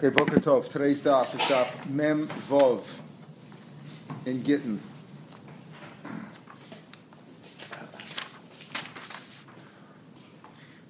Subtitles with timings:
[0.00, 0.70] Okay, Boker Tov.
[0.70, 3.00] Today's daf is daf Mem Vov
[4.24, 4.80] in Gittin.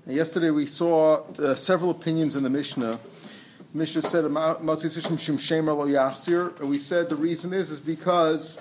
[0.05, 3.01] Now, yesterday we saw uh, several opinions in the Mishnah.
[3.73, 4.35] Mishnah said and
[6.69, 8.59] we said the reason is is because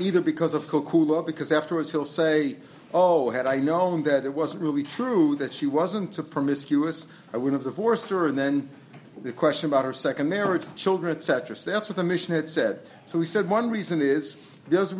[0.00, 2.56] either because of Kilkula, because afterwards he'll say,
[2.92, 7.62] "Oh, had I known that it wasn't really true that she wasn't promiscuous, I wouldn't
[7.62, 8.70] have divorced her," and then
[9.24, 11.56] the question about her second marriage, children, etc.
[11.56, 12.80] So that's what the Mishnah had said.
[13.06, 14.36] So we said one reason is
[14.70, 14.92] it's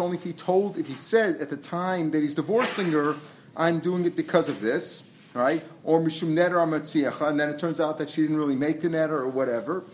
[0.00, 3.16] only if he told, if he said at the time that he's divorcing her,
[3.56, 5.02] I'm doing it because of this,
[5.34, 5.64] right?
[5.82, 9.10] Or mishum netter and then it turns out that she didn't really make the netter
[9.10, 9.84] or whatever.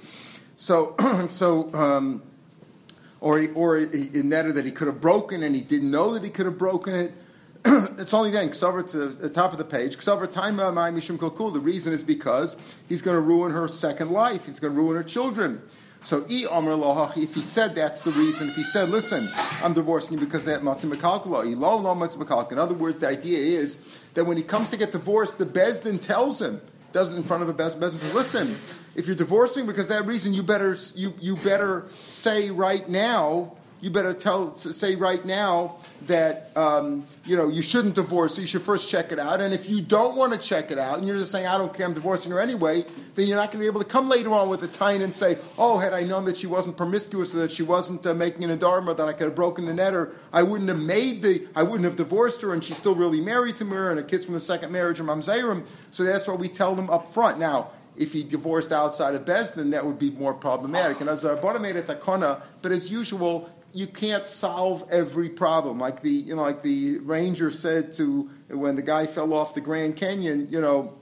[0.56, 0.94] So,
[1.30, 1.72] so.
[1.72, 2.22] Um,
[3.18, 6.28] or, or a netter that he could have broken and he didn't know that he
[6.28, 7.14] could have broken it
[7.98, 9.98] it's only then Ksavar to the top of the page.
[9.98, 11.52] Ksavar time My mishum kalkul.
[11.52, 12.56] The reason is because
[12.88, 14.46] he's going to ruin her second life.
[14.46, 15.62] He's going to ruin her children.
[16.04, 19.28] So if he said that's the reason, if he said, "Listen,
[19.64, 23.78] I'm divorcing you because that matzim mekalkula," in other words, the idea is
[24.14, 26.60] that when he comes to get divorced, the bezdin tells him,
[26.92, 28.56] does it in front of a bezdin, bezdin says, "Listen,
[28.94, 33.92] if you're divorcing because that reason, you better you you better say right now." You
[33.92, 38.36] better tell say right now that um, you know you shouldn't divorce.
[38.36, 39.40] You should first check it out.
[39.40, 41.72] And if you don't want to check it out, and you're just saying I don't
[41.72, 44.30] care, I'm divorcing her anyway, then you're not going to be able to come later
[44.30, 47.38] on with a tine and say, oh, had I known that she wasn't promiscuous or
[47.38, 50.16] that she wasn't uh, making an dharma, that I could have broken the net, or
[50.32, 53.54] I wouldn't have made the, I wouldn't have divorced her, and she's still really married
[53.58, 55.64] to me, and her kids from the second marriage are mamzerim.
[55.92, 57.38] So that's what we tell them up front.
[57.38, 61.00] Now if he divorced outside of Bezdin, that would be more problematic.
[61.00, 65.78] And as Rabbanah made a takana, but as usual, you can't solve every problem.
[65.78, 69.60] Like the you know, like the ranger said to when the guy fell off the
[69.60, 70.96] Grand Canyon, you know,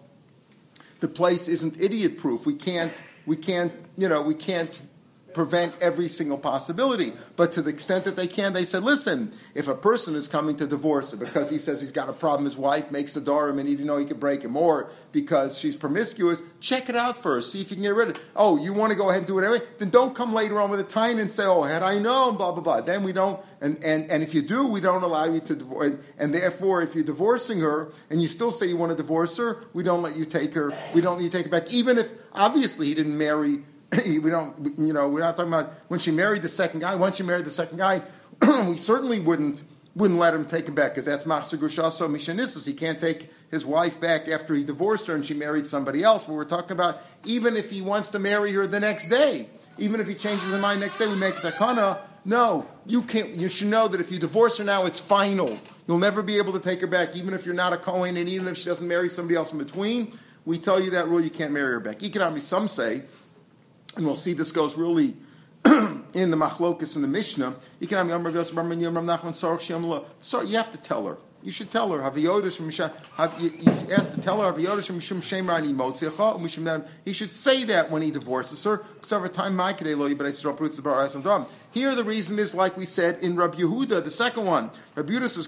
[1.00, 2.46] the place isn't idiot proof.
[2.46, 4.80] We can't we can't you know we can't
[5.34, 7.12] prevent every single possibility.
[7.36, 10.56] But to the extent that they can, they said, listen, if a person is coming
[10.56, 13.58] to divorce her because he says he's got a problem, his wife makes the darim
[13.58, 17.20] and he didn't know he could break him, or because she's promiscuous, check it out
[17.20, 18.22] first, see if you can get rid of it.
[18.34, 19.64] Oh, you want to go ahead and do it anyway?
[19.78, 22.52] Then don't come later on with a time and say, oh, had I known, blah,
[22.52, 22.80] blah, blah.
[22.80, 25.90] Then we don't, and, and, and if you do, we don't allow you to divorce.
[25.90, 29.36] And, and therefore, if you're divorcing her and you still say you want to divorce
[29.36, 31.98] her, we don't let you take her, we don't let you take her back, even
[31.98, 33.62] if obviously he didn't marry
[34.06, 36.94] we don't, you know, we're not talking about when she married the second guy.
[36.94, 38.02] Once she married the second guy,
[38.68, 42.66] we certainly wouldn't wouldn't let him take him back because that's machzir gushaso mishanissus.
[42.66, 46.24] He can't take his wife back after he divorced her and she married somebody else.
[46.24, 50.00] But we're talking about even if he wants to marry her the next day, even
[50.00, 51.98] if he changes his mind next day, we make takana.
[52.24, 53.30] No, you can't.
[53.30, 55.58] You should know that if you divorce her now, it's final.
[55.86, 58.28] You'll never be able to take her back, even if you're not a Kohen, and
[58.28, 60.18] even if she doesn't marry somebody else in between.
[60.46, 62.02] We tell you that rule, you can't marry her back.
[62.02, 63.02] Economy, some say
[63.96, 65.14] and we'll see this goes really
[66.14, 67.54] in the machlokas in the Mishnah.
[67.80, 69.34] You can have
[70.20, 71.16] So you have to tell her.
[71.42, 72.02] You should tell her.
[72.02, 72.32] Have you, you
[73.92, 74.56] ask to tell her.
[77.04, 78.82] He should say that when he divorces her.
[81.70, 84.70] Here the reason is like we said in Rabbi Yehuda, the second one.
[84.94, 85.46] Rabbi Yehuda says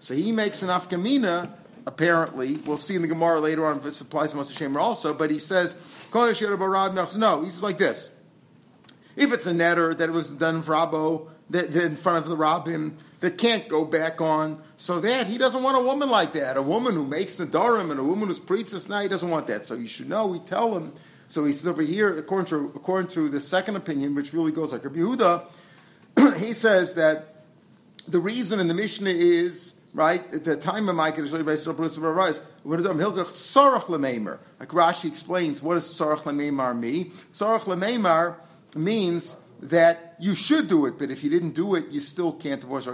[0.00, 1.50] So he makes an afkamina
[1.86, 5.14] apparently, we'll see in the Gemara later on if it applies to Moshe Shemer also,
[5.14, 5.74] but he says,
[6.12, 8.18] no, he says like this.
[9.14, 12.36] If it's a netter that was done for Rabo, that, that in front of the
[12.36, 16.56] Rabbim, that can't go back on, so that he doesn't want a woman like that,
[16.56, 19.46] a woman who makes the Darim and a woman who's preaches now, he doesn't want
[19.46, 19.64] that.
[19.64, 20.92] So you should know, we tell him.
[21.28, 24.72] So he says over here, according to, according to the second opinion, which really goes
[24.72, 25.44] like Rabbi Yehuda,
[26.38, 27.44] he says that
[28.06, 30.22] the reason in the Mishnah is right?
[30.34, 32.42] At the time of Micah, is based on Bruce Rise.
[32.64, 32.80] Like
[34.68, 37.12] Rashi explains, what does Sarach Lememar mean?
[37.32, 38.36] Sarach Lememar
[38.76, 42.60] means that you should do it, but if you didn't do it, you still can't
[42.60, 42.92] divorce her.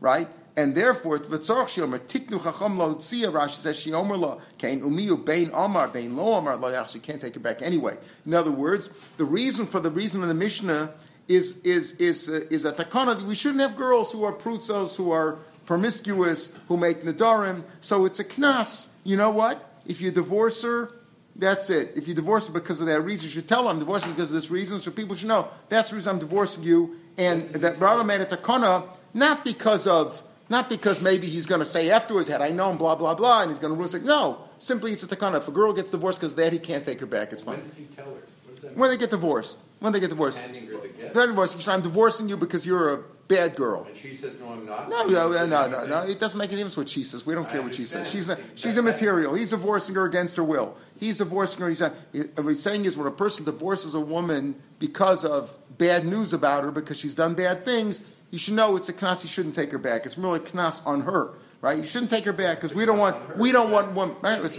[0.00, 0.28] Right?
[0.56, 3.32] And therefore, v'tzorach sheomer tiknu chacham lo tzia.
[3.32, 7.00] Rashi says sheomer lo kain umiyu bein omar bein lo omar lo yachs.
[7.02, 7.96] Can't take it back anyway.
[8.24, 10.94] In other words, the reason for the reason of the Mishnah
[11.28, 13.20] is is is uh, is a takana.
[13.22, 17.64] We shouldn't have girls who are prutzos, who are promiscuous, who make nadarim.
[17.80, 18.88] So it's a knas.
[19.04, 19.70] You know what?
[19.86, 20.92] If you divorce her,
[21.36, 21.92] that's it.
[21.96, 24.30] If you divorce her because of that reason, you should tell her I'm divorcing because
[24.30, 26.96] of this reason, so people should know that's the reason I'm divorcing you.
[27.16, 31.66] And that brother made a takana not because of not because maybe he's going to
[31.66, 34.04] say afterwards, had I known, blah blah blah, and he's going to ruin it.
[34.04, 35.38] No, simply it's a takana.
[35.38, 37.32] If a girl gets divorced because of that, he can't take her back.
[37.32, 37.56] It's fine.
[37.56, 38.70] When does he tell her?
[38.74, 39.58] When they get divorced.
[39.80, 40.38] When they get divorced.
[40.38, 41.68] Handing her the gift.
[41.68, 43.84] I'm divorcing you because you're a bad girl.
[43.84, 44.88] And she says, no, I'm not.
[44.88, 46.02] No, no, no, no, no, no.
[46.02, 47.26] It doesn't make any difference what she says.
[47.26, 48.10] We don't I care what she says.
[48.10, 49.34] She's a, she's immaterial.
[49.34, 50.76] He's divorcing her against her will.
[50.98, 51.68] He's divorcing her.
[51.68, 56.06] He's not, what he's saying is when a person divorces a woman because of bad
[56.06, 58.00] news about her, because she's done bad things,
[58.30, 59.22] you should know it's a knas.
[59.22, 60.06] You shouldn't take her back.
[60.06, 61.30] It's really a knas on her,
[61.60, 61.78] right?
[61.78, 64.16] You shouldn't take her back because we don't want we don't want women.
[64.22, 64.44] Right?
[64.44, 64.58] It's-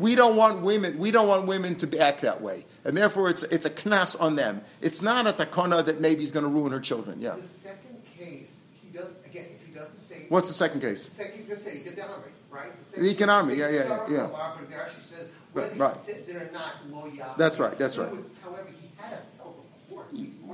[0.00, 0.98] we don't want women.
[0.98, 4.36] We don't want women to act that way, and therefore it's it's a knas on
[4.36, 4.62] them.
[4.80, 7.20] It's not a takana that maybe he's going to ruin her children.
[7.20, 7.36] Yeah.
[7.36, 10.26] The second case, he does, again, if he doesn't say.
[10.28, 11.06] What's the second The case?
[11.06, 12.92] second, you're gonna say Ikanami, right?
[12.92, 14.22] The The case, yeah, yeah, Sarah yeah.
[14.22, 15.96] Lamar, but actually says whether right.
[15.96, 17.34] he says it or not, loyal.
[17.36, 18.10] That's right, that's right.
[18.10, 19.50] words, However, he had a.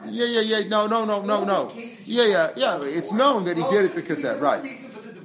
[0.09, 0.69] Yeah, yeah, yeah.
[0.69, 1.73] No, no, no, no, no.
[2.05, 2.81] Yeah, yeah, yeah.
[2.83, 4.63] It's known that he did it because of that, right?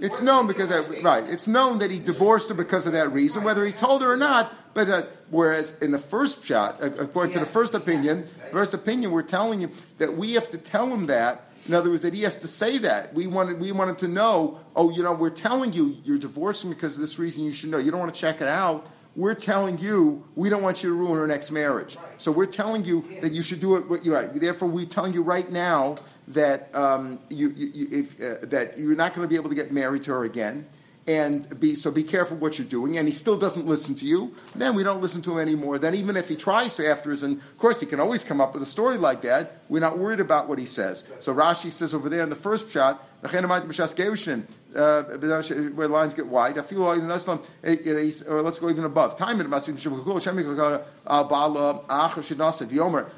[0.01, 1.23] Reason for the divorce It's known because that, right.
[1.29, 4.17] It's known that he divorced her because of that reason, whether he told her or
[4.17, 4.53] not.
[4.73, 9.11] But uh, whereas in the first shot, uh, according to the first opinion, first opinion,
[9.11, 11.47] we're telling him that we have to tell him that.
[11.67, 13.13] In other words, that he has to say that.
[13.13, 14.59] We wanted, we want him to know.
[14.75, 17.43] Oh, you know, we're telling you you're divorcing because of this reason.
[17.43, 17.77] You should know.
[17.77, 18.87] You don't want to check it out.
[19.15, 21.97] We're telling you we don't want you to ruin her next marriage.
[22.17, 24.03] So we're telling you that you should do it.
[24.03, 24.33] You're right.
[24.33, 25.97] Therefore, we're telling you right now
[26.29, 29.71] that um, you, you, if, uh, that you're not going to be able to get
[29.71, 30.65] married to her again.
[31.07, 32.97] And be so be careful what you're doing.
[32.97, 34.35] And he still doesn't listen to you.
[34.55, 35.79] Then we don't listen to him anymore.
[35.79, 38.39] Then even if he tries to after his, and of course he can always come
[38.39, 39.63] up with a story like that.
[39.67, 41.03] We're not worried about what he says.
[41.19, 43.03] So Rashi says over there in the first shot,
[45.75, 46.57] where lines get wide.
[46.57, 47.07] I feel like in
[48.27, 49.15] or let's go even above.
[49.15, 49.49] Time in.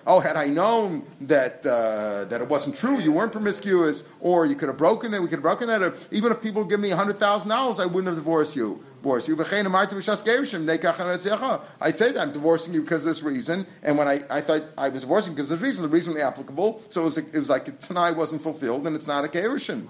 [0.06, 4.56] Oh, had I known that uh, that it wasn't true, you weren't promiscuous, or you
[4.56, 6.90] could have broken it, we could have broken that, or even if people give me
[6.90, 8.84] hundred thousand dollars, I wouldn't have divorced you.
[9.04, 9.36] Divorce you.
[9.36, 11.60] V'chein amarti b'shas gerishim, nekach hanetzecha.
[11.82, 14.88] I said I'm divorcing you because of this reason, and when I, I thought I
[14.88, 17.50] was divorcing because of this reason, the reason was applicable, so it was, it was
[17.50, 19.88] like a Tanai wasn't fulfilled, and it's not a gerishim.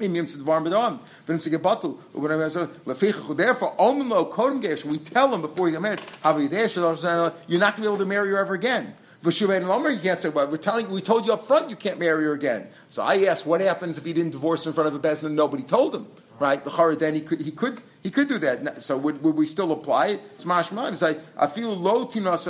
[0.00, 0.98] Im yom tzedvar b'dam,
[1.28, 2.66] v'nim tzigebatul, whatever.
[2.86, 4.86] Lefichach, therefore, omen lo kodem gerishim.
[4.86, 8.30] We tell him before you get married, you're not going to be able to marry
[8.30, 8.94] her ever again.
[9.22, 12.00] V'shuvein lomer, you can't say, well, we're telling, we told you up front you can't
[12.00, 12.66] marry her again.
[12.88, 15.36] So I asked, what happens if he didn't divorce in front of a bezin and
[15.36, 16.08] nobody told him?
[16.40, 16.64] Right?
[16.64, 18.80] The then he could, he could, he could do that.
[18.80, 20.20] So would, would we still apply it?
[20.34, 20.94] It's mashmaim.
[20.94, 22.46] It's like, I feel low tinas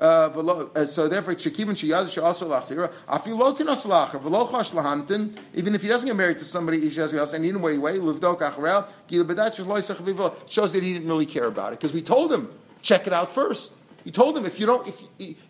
[0.00, 2.92] uh, uh, so therefore, shekivin sheyad she'also lachzira.
[3.08, 5.36] I feel low tinas elacher, v'lo chash lahamtin.
[5.54, 7.78] Even if he doesn't get married to somebody, he says, else, and he didn't wait,
[7.78, 9.80] wait, livdok acharel, gila bedat shel loy
[10.46, 12.50] shows that he didn't really care about it because we told him
[12.82, 13.72] check it out first.
[14.04, 15.02] You told him if you don't, if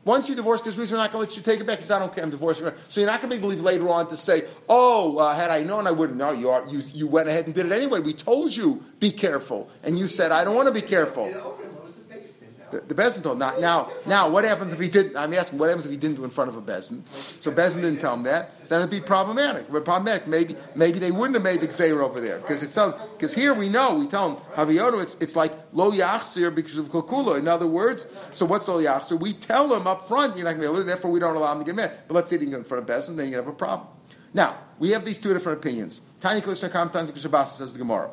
[0.05, 1.91] once you divorce, because reason we're not going to let you take it back because
[1.91, 2.75] I don't care, I'm divorcing her.
[2.89, 5.63] So you're not going to be believed later on to say, oh, uh, had I
[5.63, 6.19] known, I wouldn't.
[6.19, 6.67] No, you are.
[6.67, 8.01] You you went ahead and did it anyway.
[8.01, 11.25] We told you be careful, and you said I don't want to be careful.
[12.71, 13.03] The the now.
[13.03, 13.91] Bezin told not now.
[14.07, 15.17] Now, what happens if he didn't?
[15.17, 17.03] I'm asking, what happens if he didn't do in front of a Bezin?
[17.13, 18.67] So Bezin didn't tell him that.
[18.69, 19.71] Then it'd be problematic.
[19.71, 20.27] But problematic.
[20.27, 23.69] Maybe maybe they wouldn't have made the Gzeir over there because it's because here we
[23.69, 25.03] know we tell him Haviyono.
[25.03, 27.39] It's it's like lo yachsir because of kokula.
[27.39, 29.19] In other words, so what's lo yachsir?
[29.19, 30.85] We tell him up front you're not going to be able.
[30.85, 31.93] Therefore, we don't allow him to get married.
[32.07, 33.89] But let's say he can in front of Bezin, then you have a problem.
[34.33, 36.01] Now we have these two different opinions.
[36.21, 38.11] Tiny Klishna Kam Tiny Klishna says the Gemara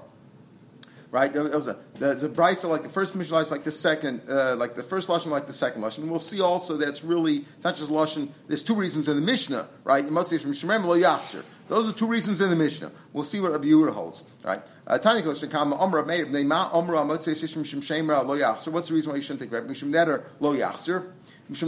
[1.12, 1.31] right?
[1.31, 4.56] There was a, the, a brisa like the first Mishnah is like the second, uh,
[4.56, 6.00] like the first lashon, like the second lashon.
[6.00, 8.30] And we'll see also that's really it's not just lashon.
[8.48, 10.04] There's two reasons in the Mishnah, right?
[10.04, 11.44] You must say from Shemem lo yachsir.
[11.68, 12.92] Those are two reasons in the Mishnah.
[13.12, 14.62] We'll see what Rabbi Yehuda holds, right?
[14.86, 18.70] Uh, Tanya Klishna Kama Omra Meir Bnei Ma Omra Motzei Shishim Shem Shemra lo yachsir.
[18.70, 20.24] What's the reason why you shouldn't take back Mishum lo yachsir?
[20.39, 21.12] Lo yachsir.
[21.50, 21.63] Because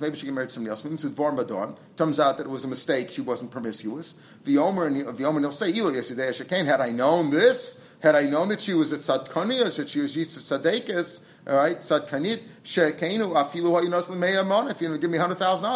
[0.00, 0.82] maybe she married to somebody else.
[1.96, 3.10] Turns out that it was a mistake.
[3.10, 4.14] She wasn't promiscuous.
[4.46, 4.56] Had
[6.80, 10.16] I known this, had I known that she was at Sadkani or that she was
[10.16, 15.66] Yitz Sadekis, all right, Sadkanit Shekainu Afilu Hayinos L'Mei If you give me hundred thousand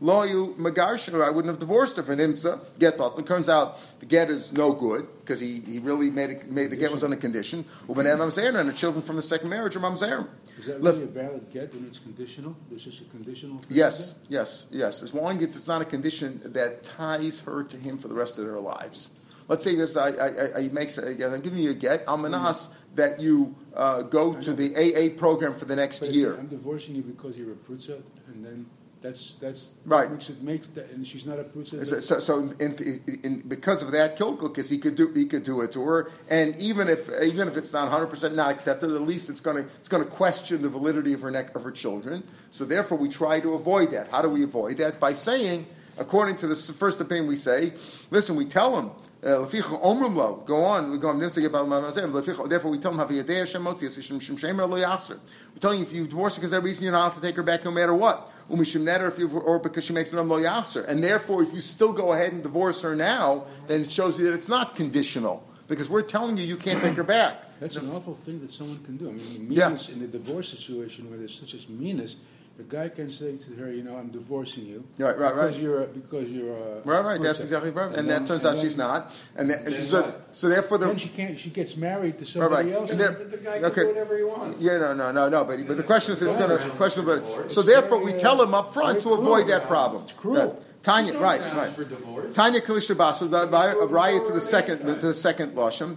[0.00, 0.20] dollars, Lo Hayu.
[0.20, 2.98] Lo you magarsh her, I wouldn't have divorced her for an imsa get.
[2.98, 6.70] It turns out the get is no good because he, he really made it, made
[6.70, 7.64] the get was on a condition.
[7.88, 10.28] Uben mamzer and the children from the second marriage are mamzer.
[10.58, 12.56] Is that Lef- really a valid get when it's conditional?
[12.68, 13.60] There's just a conditional?
[13.68, 15.02] Yes, yes, yes.
[15.02, 18.38] As long as it's not a condition that ties her to him for the rest
[18.38, 19.10] of their lives.
[19.48, 22.04] Let's say this: I, I, I, makes a, I'm giving you a get.
[22.06, 25.98] I'm manas that you uh, go to the AA program for the next?
[25.98, 26.36] But year.
[26.36, 28.66] I'm divorcing you because you're a prutza, and then
[29.02, 30.10] that's that's Right.
[30.10, 31.86] Makes it make that, and she's not a prutza.
[31.86, 35.62] So, so, so in, in, because of that, because he could do he could do
[35.62, 39.02] it to her, and even if even if it's not 100 percent not accepted, at
[39.02, 41.70] least it's going to it's going to question the validity of her neck of her
[41.70, 42.24] children.
[42.50, 44.08] So therefore, we try to avoid that.
[44.10, 45.00] How do we avoid that?
[45.00, 45.66] By saying,
[45.96, 47.72] according to the first opinion, we say,
[48.10, 48.90] listen, we tell him.
[49.22, 50.42] uh, Leficha omrim lo.
[50.46, 50.90] Go on.
[50.90, 51.18] We go on.
[51.18, 55.18] Therefore, we tell him Haviyadei Hashem motzi Shem Shemer lo yachzer.
[55.54, 57.20] We're telling you if you divorce her because of that reason, you're not allowed to
[57.22, 58.30] take her back no matter what.
[58.50, 61.60] Umishim neder, if you or because she makes an lo yachzer, and therefore, if you
[61.60, 65.42] still go ahead and divorce her now, then it shows you that it's not conditional
[65.68, 67.44] because we're telling you you can't take her back.
[67.60, 69.08] That's an awful thing that someone can do.
[69.08, 69.68] I mean, Yeah.
[69.68, 72.16] meanness in a divorce situation where there's such a meanness,
[72.60, 74.84] the guy can say to her, you know, I'm divorcing you.
[74.98, 75.46] Right, right, right.
[75.46, 77.20] Because you're a, because you're a Right, right.
[77.20, 77.86] That's exactly right.
[77.86, 79.12] And, then- that turns out and she's not.
[79.34, 80.28] And that, Then so, what?
[80.32, 81.38] so therefore, the Then she can't.
[81.38, 82.66] She gets married to Right, right.
[82.66, 82.90] somebody else.
[82.90, 83.80] And and there- The guy can Okay.
[83.82, 84.60] do whatever he wants.
[84.62, 85.44] Yeah, no, no, no, no.
[85.44, 86.76] But, but the question is, it's going to Right.
[86.76, 87.06] question.
[87.06, 87.54] But, Divorce.
[87.54, 90.02] so therefore, we tell him up front to avoid that problem.
[90.02, 90.62] It's cruel.
[90.82, 91.70] Tanya, right, right.
[91.70, 92.34] For divorce.
[92.34, 95.96] Tanya Kalishta Basu, Raya to the second, to the second lashon.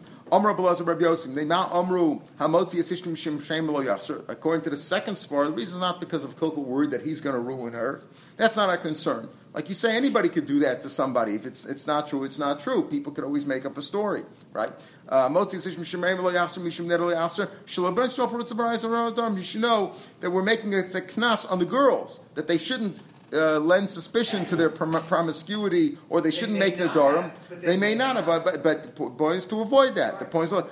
[4.28, 7.20] According to the second svar, the reason is not because of Kilkel worried that he's
[7.22, 8.02] going to ruin her.
[8.38, 9.30] That's not our concern.
[9.54, 11.36] Like you say, anybody could do that to somebody.
[11.36, 12.88] If it's it's not true, it's not true.
[12.88, 14.72] People could always make up a story, right?
[15.08, 15.30] Uh.
[15.32, 15.48] You
[19.44, 22.98] should know that we're making it a knas on the girls that they shouldn't.
[23.34, 27.32] Uh, lend suspicion to their prom- promiscuity, or they shouldn't may make Dorim.
[27.50, 30.20] They they may not have, but, but the point is to avoid that.
[30.20, 30.64] The point is,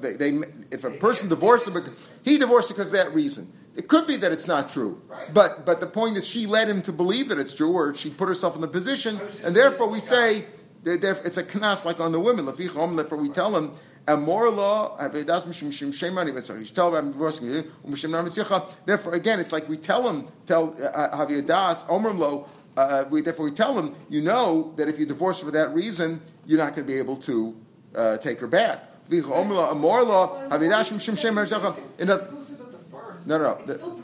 [0.00, 0.30] they, they,
[0.72, 1.84] if a person divorces, him,
[2.24, 3.52] he divorced because of that reason.
[3.76, 5.32] It could be that it's not true, Right.
[5.32, 8.10] but but the point is, she led him to believe that it's true, or she
[8.10, 10.46] put herself in the position, and therefore we say
[10.84, 12.46] it's a knas like on the women.
[12.46, 13.74] Therefore we tell them.
[14.08, 16.42] And more law, avedas mishum shim shemani.
[16.42, 17.64] So you tell them I'm divorcing you.
[17.86, 18.68] umishim nar mitzicha.
[18.84, 22.48] Therefore, again, it's like we tell him, tell uh, havidas omrim lo.
[22.76, 26.20] Uh, we, therefore, we tell him, you know that if you divorce for that reason,
[26.44, 27.56] you're not going to be able to
[27.94, 28.84] uh, take her back.
[29.10, 31.76] More law, havidas mishum shem mitzicha.
[31.98, 33.26] In other- of.
[33.26, 34.02] No, no,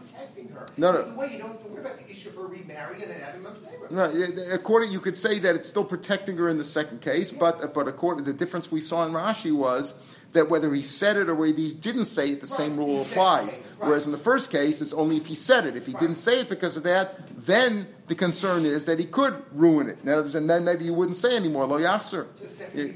[0.76, 1.14] No, no.
[1.14, 3.42] Way, you don't have to worry about the issue of her remarrying and then having
[3.42, 3.54] them
[3.90, 4.10] No,
[4.52, 7.88] according, you could say that it's still protecting her in the second case, but but
[7.88, 9.94] according the difference we saw in Rashi was
[10.32, 13.58] that whether he said it or whether he didn't say it, the same rule applies.
[13.58, 13.88] right.
[13.88, 15.76] Whereas in the first case, it's only if he said it.
[15.76, 19.42] If he didn't say it because of that, then the concern is that he could
[19.52, 19.98] ruin it.
[20.02, 21.66] In other words, and then maybe you wouldn't say anymore.
[21.66, 22.26] Lo yachzer.
[22.72, 22.94] The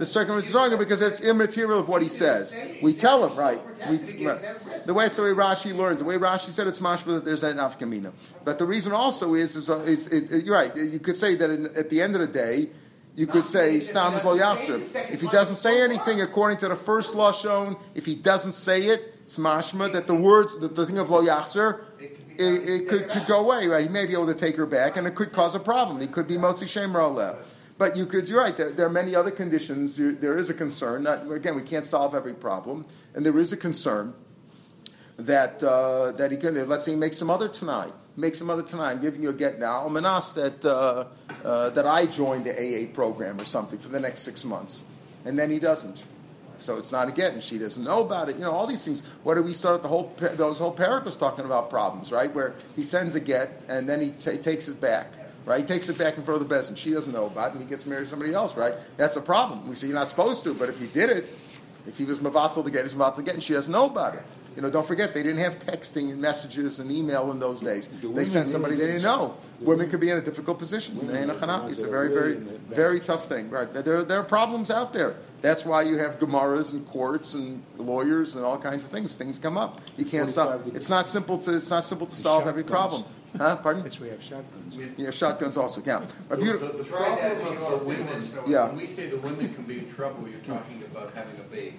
[0.00, 2.56] The one is stronger because it's immaterial of what he says.
[2.80, 3.60] We tell him, right?
[3.86, 4.86] We, risk.
[4.86, 5.98] the way it's the way Rashi learns.
[5.98, 8.12] The way Rashi said it's mashma that there's an nafkamina.
[8.42, 10.74] But the reason also is, is, is, is, you're right.
[10.74, 12.70] You could say that in, at the end of the day,
[13.14, 17.14] you could say stam lo second If he doesn't say anything according to the first
[17.14, 20.98] law shown, if he doesn't say it, it's mashma that the words, the, the thing
[20.98, 23.82] of lo yachzer, It could it, could, could go away, right?
[23.82, 26.00] He may be able to take her back, and it could cause a problem.
[26.00, 26.94] He could be motzi shem.
[27.80, 28.54] But you could, you're right.
[28.54, 29.96] There, there are many other conditions.
[29.96, 31.04] There is a concern.
[31.04, 32.84] Not, again, we can't solve every problem,
[33.14, 34.12] and there is a concern
[35.16, 36.68] that uh, that he can.
[36.68, 37.94] Let's say he makes some other tonight.
[38.18, 38.90] Make some other tonight.
[38.90, 39.88] I'm giving you a get now.
[39.88, 41.06] Manas that uh,
[41.42, 44.84] uh, that I join the AA program or something for the next six months,
[45.24, 46.04] and then he doesn't.
[46.58, 48.36] So it's not a get, and she doesn't know about it.
[48.36, 49.04] You know all these things.
[49.22, 52.30] What did we start the whole those whole paragraphs talking about problems, right?
[52.30, 55.14] Where he sends a get and then he ta takes it back.
[55.46, 56.76] Right, he takes it back in front of the bezin.
[56.76, 58.56] She doesn't know about it, and he gets married to somebody else.
[58.56, 59.66] Right, that's a problem.
[59.68, 61.24] We say you're not supposed to, but if he did it,
[61.86, 64.14] if he was mavatal to get, he's mavatal to get, and she doesn't know about
[64.14, 64.22] it.
[64.56, 67.88] You know, don't forget they didn't have texting and messages and email in those days.
[68.02, 69.36] The They sent somebody they didn't know.
[69.60, 70.98] The Women could be in a difficult position.
[70.98, 71.62] Women in a are the Hanafi.
[71.62, 73.48] ones It's a very, very, really in the- very tough thing.
[73.48, 73.72] Right?
[73.72, 75.14] There, there are problems out there.
[75.40, 79.16] That's why you have gemaras and courts and lawyers and all kinds of things.
[79.16, 79.80] Things come up.
[79.96, 80.76] You can't 45 solve.
[80.76, 81.56] It's not simple to.
[81.56, 83.04] It's not simple to solve every problem.
[83.38, 83.56] Huh?
[83.56, 83.82] Pardon?
[83.84, 84.76] That's why we have shotguns.
[84.96, 86.10] Yeah, shotguns also count.
[86.30, 86.68] A The, beautiful.
[86.68, 88.66] the, the that problem when of the women, so- Yeah.
[88.68, 91.74] when we say the women can be in trouble, you're talking about having a baby.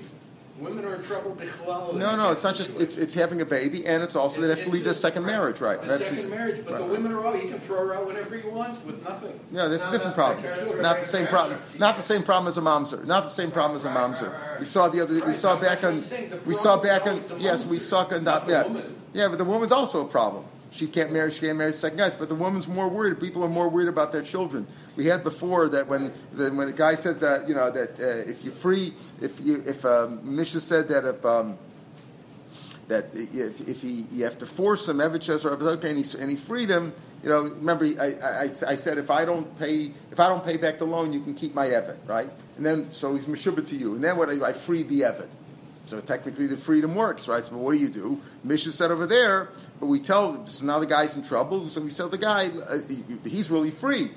[0.59, 1.95] Women are in trouble bichlal.
[1.95, 2.71] No, no, it's not just.
[2.79, 5.59] It's, it's having a baby, and it's also they have to leave their second marriage,
[5.59, 5.81] right?
[5.83, 6.89] A That's- second marriage, but the right.
[6.91, 9.39] women are all, you can throw her out whenever you want with nothing.
[9.51, 10.45] Yeah, that's a No, different no, problem.
[10.67, 10.81] sure.
[10.81, 11.59] Not the same problem.
[11.79, 13.03] Not the same problem as a mamzer.
[13.05, 14.59] Not the same problem as a mamzer.
[14.59, 15.25] We saw the other.
[15.25, 16.03] We saw back on.
[16.45, 17.21] We saw back on.
[17.39, 18.05] Yes, we saw.
[18.05, 18.95] on- Not the Yeah, woman.
[19.13, 20.43] yeah, but the woman's also a problem.
[20.71, 21.31] She can't marry.
[21.31, 22.15] She can't marry second guys.
[22.15, 23.19] But the woman's more worried.
[23.19, 24.65] People are more worried about their children.
[24.95, 28.43] We had before that when when a guy says that you know that uh, if
[28.45, 31.25] you free if you if um, Misha said that if.
[31.25, 31.57] Um,
[32.87, 36.29] that if, if he you have to force him, Evet says, okay, and he, and
[36.29, 36.91] he freed him.
[37.23, 40.57] You know, remember I, I, I said if I don't pay if I don't pay
[40.57, 42.29] back the loan, you can keep my Evet, right?
[42.57, 45.29] And then so he's meshubah to you, and then what I, I freed the Evet.
[45.85, 47.45] So technically, the freedom works, right?
[47.45, 48.21] So what do you do?
[48.43, 51.67] Misha said over there, but we tell so now the guy's in trouble.
[51.69, 54.11] So we tell the guy uh, he, he's really free.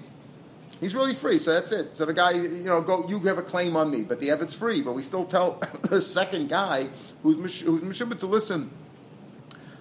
[0.80, 1.94] He's really free, so that's it.
[1.94, 3.06] So the guy, you know, go.
[3.08, 4.82] You have a claim on me, but the evidence free.
[4.82, 6.88] But we still tell the second guy
[7.22, 8.70] who's mish- who's mishubah to listen.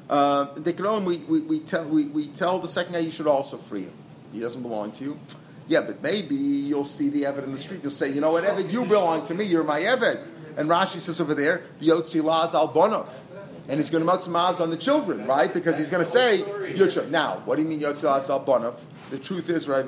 [0.10, 3.12] Uh, they can only we, we, we tell we, we tell the second guy you
[3.12, 3.94] should also free him.
[4.32, 5.20] He doesn't belong to you.
[5.68, 7.82] Yeah, but maybe you'll see the Evid in the street.
[7.84, 9.46] You'll say, you know what, Evid, you belong to me.
[9.46, 10.26] You're my Evid.
[10.58, 13.10] And Rashi says over there, Vyotzi Laz al Bonov.
[13.68, 15.54] and he's going to matzamaz on the children, right?
[15.54, 16.44] Because he's going to say,
[16.76, 17.12] children.
[17.12, 18.76] Now, what do you mean Yotzil Asal Banav?
[19.10, 19.86] The truth is, right,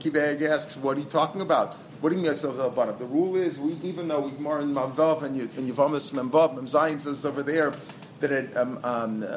[0.00, 1.74] Kiva asks, what are you talking about?
[2.00, 2.98] What do you mean Asal Banav?
[2.98, 7.24] The rule is, we, even though we more in Mamvav and Yavamas Memvav, Memzayin says
[7.24, 7.72] over there,
[8.20, 9.28] that it, um, um, the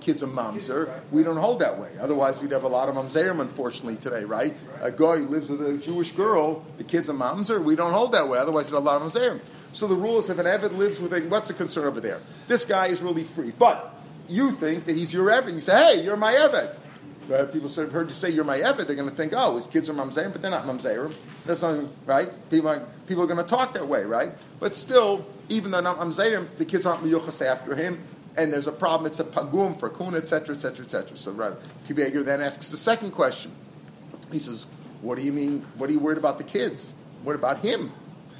[0.00, 1.00] kids are mamzer.
[1.10, 1.90] We don't hold that way.
[2.00, 4.56] Otherwise, we'd have a lot of mamzerim, unfortunately, today, right?
[4.82, 7.62] A guy who lives with a Jewish girl, the kids are mamzer.
[7.62, 8.38] We don't hold that way.
[8.38, 9.40] Otherwise, we'd have a lot of mamzerim.
[9.72, 12.20] So the rule is if an Evid lives with a, what's the concern over there?
[12.46, 13.52] This guy is really free.
[13.56, 13.94] But
[14.28, 15.54] you think that he's your Evid.
[15.54, 16.74] You say, hey, you're my Evid.
[17.28, 17.50] Right?
[17.50, 19.88] People have heard you say you're my Evid, they're going to think, oh, his kids
[19.88, 21.14] are mamzerim, but they're not mamzerim.
[21.46, 22.28] That's not right.
[22.50, 24.32] People are, people are going to talk that way, right?
[24.60, 28.02] But still, even though not mamzerim, the kids aren't miyuchas after him,
[28.36, 29.06] and there's a problem.
[29.06, 31.16] It's a pagum for kuna, etc., etc., etc.
[31.16, 31.56] So Rabbi
[31.88, 33.52] Kiveger then asks the second question.
[34.32, 34.66] He says,
[35.00, 35.64] "What do you mean?
[35.76, 36.92] What are you worried about the kids?
[37.22, 37.92] What about him?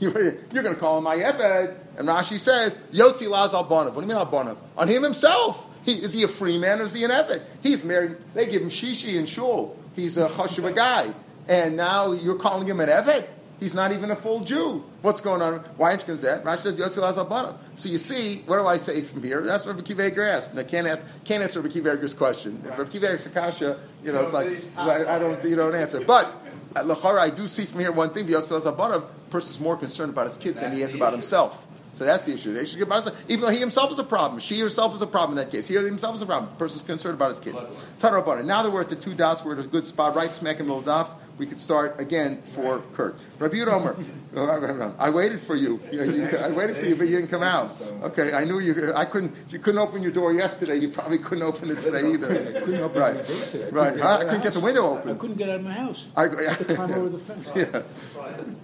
[0.00, 4.00] you're going to call him my Eved?" And Rashi says, "Yotzi laz al What do
[4.00, 5.69] you mean al On him himself.
[5.84, 7.42] He, is he a free man or is he an Eved?
[7.62, 8.16] He's married.
[8.34, 9.76] They give him shishi and shul.
[9.94, 11.12] He's a chashuv guy,
[11.48, 13.26] and now you're calling him an Eved."
[13.60, 14.82] He's not even a full Jew.
[15.02, 15.58] What's going on?
[15.76, 16.44] Why you that?
[16.44, 17.54] Rashi says Yossi Lazabana.
[17.76, 19.42] So you see, what do I say from here?
[19.42, 20.50] That's what Rabbi Kiva asked.
[20.50, 22.62] And I can't ask, can't answer Rabbi Kiva question.
[22.64, 26.00] If Rabbi Kiva Akasha, you know, it's like I, I don't, you don't answer.
[26.00, 26.26] But
[26.74, 30.10] uh, at Lachara, I do see from here one thing: Yossi Lazabana person's more concerned
[30.10, 31.66] about his kids than he is about himself.
[31.92, 32.52] So that's the issue.
[32.52, 34.40] They should get about even though he himself is a problem.
[34.40, 35.66] She herself is a problem in that case.
[35.66, 36.52] He himself is a problem.
[36.52, 37.62] The person's concerned about his kids.
[38.02, 40.66] Now that we're at the two dots, we're at a good spot, right smack in
[40.66, 41.08] the middle daf
[41.40, 43.18] we could start again for Kurt.
[43.38, 43.96] Rabbi Omer,
[44.98, 45.80] I waited for you.
[45.90, 46.28] You, you.
[46.36, 47.72] I waited for you, but you didn't come out.
[48.02, 48.92] Okay, I knew you.
[48.94, 49.34] I couldn't.
[49.46, 52.30] If you couldn't open your door yesterday, you probably couldn't open it today either.
[52.30, 54.00] I couldn't right, right.
[54.02, 55.12] I couldn't get the window open.
[55.12, 56.08] I couldn't get out of my house.
[56.14, 57.50] I, I had to climb over the fence.
[57.56, 57.82] Yeah.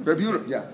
[0.00, 0.66] Rabbi Omer, yeah.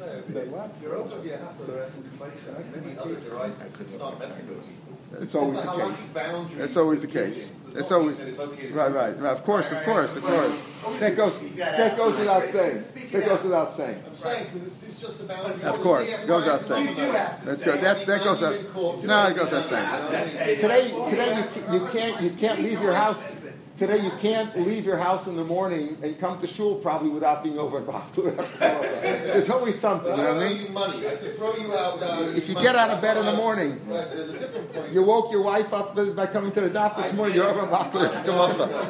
[0.00, 3.94] It's also important, I think, to say, you're over here after the many other devices
[3.94, 4.98] start messing with people.
[5.20, 6.10] It's always the case.
[6.58, 7.50] It's always the case.
[7.74, 9.32] It's always that it's okay to right, right, right.
[9.32, 10.64] Of course, of course, of course.
[11.00, 12.82] That goes that goes without saying.
[13.12, 14.02] That goes without saying.
[14.06, 15.62] I'm saying, because it's, it's just a boundary.
[15.64, 16.96] Of course, goes without saying.
[16.96, 17.80] That's good.
[17.80, 19.04] That's that goes without.
[19.04, 20.56] No, it goes without saying.
[20.56, 23.39] Today, today you, you can't you can't leave your house.
[23.80, 27.42] Today you can't leave your house in the morning and come to shul probably without
[27.42, 27.80] being over
[28.60, 30.10] There's always something.
[30.10, 30.66] You know what I I mean?
[30.66, 31.08] you money.
[31.08, 32.36] I could throw you out without.
[32.36, 34.92] If you get out of bed in the morning, there's a different point.
[34.92, 37.36] you woke your wife up by coming to the doctor this morning.
[37.36, 37.60] You're over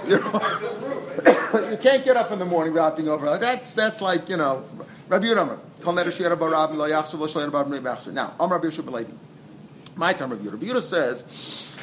[0.09, 0.25] You're-
[1.71, 3.39] You can't get up in the morning without being over.
[3.39, 4.65] That's that's like you know,
[5.09, 5.57] Rabbi Yehuda.
[5.83, 8.13] Kol neder she'er barab lo yachsav lo shleir barab no yachsav.
[8.13, 9.15] Now, Am Rabbi Yeshua Belevi.
[9.95, 10.53] My time, Rabbi Yehuda.
[10.55, 11.23] Rabbi Yehuda says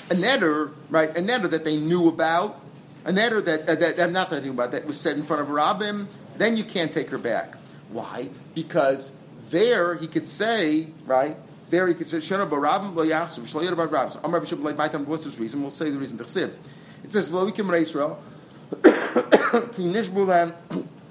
[0.10, 1.10] a neder, right?
[1.18, 2.60] A neder that they knew about,
[3.08, 5.48] a neder that, uh, that that not they about that was said in front of
[5.48, 6.08] Rabbim.
[6.38, 7.56] Then you can't take her back.
[7.90, 8.30] Why?
[8.54, 9.14] Because
[9.50, 11.38] there he could say, right?
[11.70, 14.78] There he could say, "Shana barabim lo yachsav shleir barab rabs." Am Rabbi Yeshua Belevi.
[14.78, 15.06] My time.
[15.06, 15.62] What's his reason?
[15.62, 16.20] We'll say the reason.
[16.20, 18.22] It says, "V'lo ikim Israel."
[18.72, 20.54] Ki nishbu lam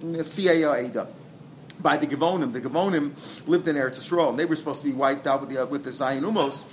[0.02, 1.08] CAO Ada.
[1.80, 3.12] By the Gavonim, the Gavonim
[3.46, 5.66] lived in Eretz Yisrael, and they were supposed to be wiped out with the uh,
[5.66, 6.64] with the Zion Umos,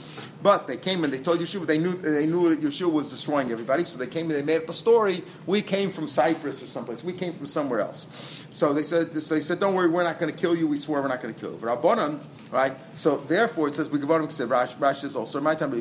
[0.42, 3.52] but they came and they told Yeshua they knew they knew that Yeshua was destroying
[3.52, 5.24] everybody, so they came and they made up a story.
[5.46, 7.04] We came from Cyprus or someplace.
[7.04, 8.46] We came from somewhere else.
[8.54, 10.68] So they said so they said, "Don't worry, we're not going to kill you.
[10.68, 12.20] We swear we're not going to kill you." Rabbanim,
[12.52, 12.76] right?
[12.94, 15.74] So therefore, it says we Gavonim said Rash Rash is also my time.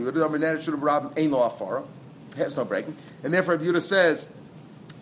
[2.37, 4.27] Has no breaking, and therefore Yehuda says.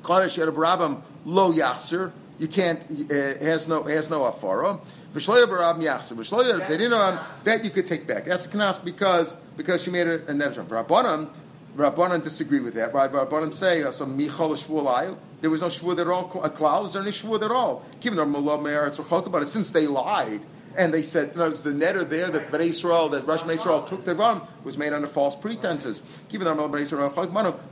[0.02, 2.12] Rabam lo yachzer.
[2.40, 2.80] You can't.
[2.90, 4.80] Uh, has no has no afara.
[5.14, 6.14] V'shloya barabim yachzer.
[6.14, 8.24] V'shloya if they didn't know him, that you could take back.
[8.24, 10.64] That's a knas because because she made a, a neder.
[10.64, 11.28] Rabbanan
[11.76, 12.94] Rabbanan disagree with that.
[12.94, 13.12] Right?
[13.12, 15.18] Rabbanan say uh, some michal shvualayu.
[15.42, 16.42] There was no shvur at all.
[16.42, 16.86] A cloud.
[16.86, 17.84] Is there any shvur at all?
[18.00, 20.40] Given their mulah me'eretz or about it, since they lied.
[20.76, 24.04] And they said, no, it's the netter there that Bnei Israel, that Rosh Israel took
[24.04, 26.02] the rum, was made under false pretenses.
[26.28, 27.10] Given them Bnei Israel,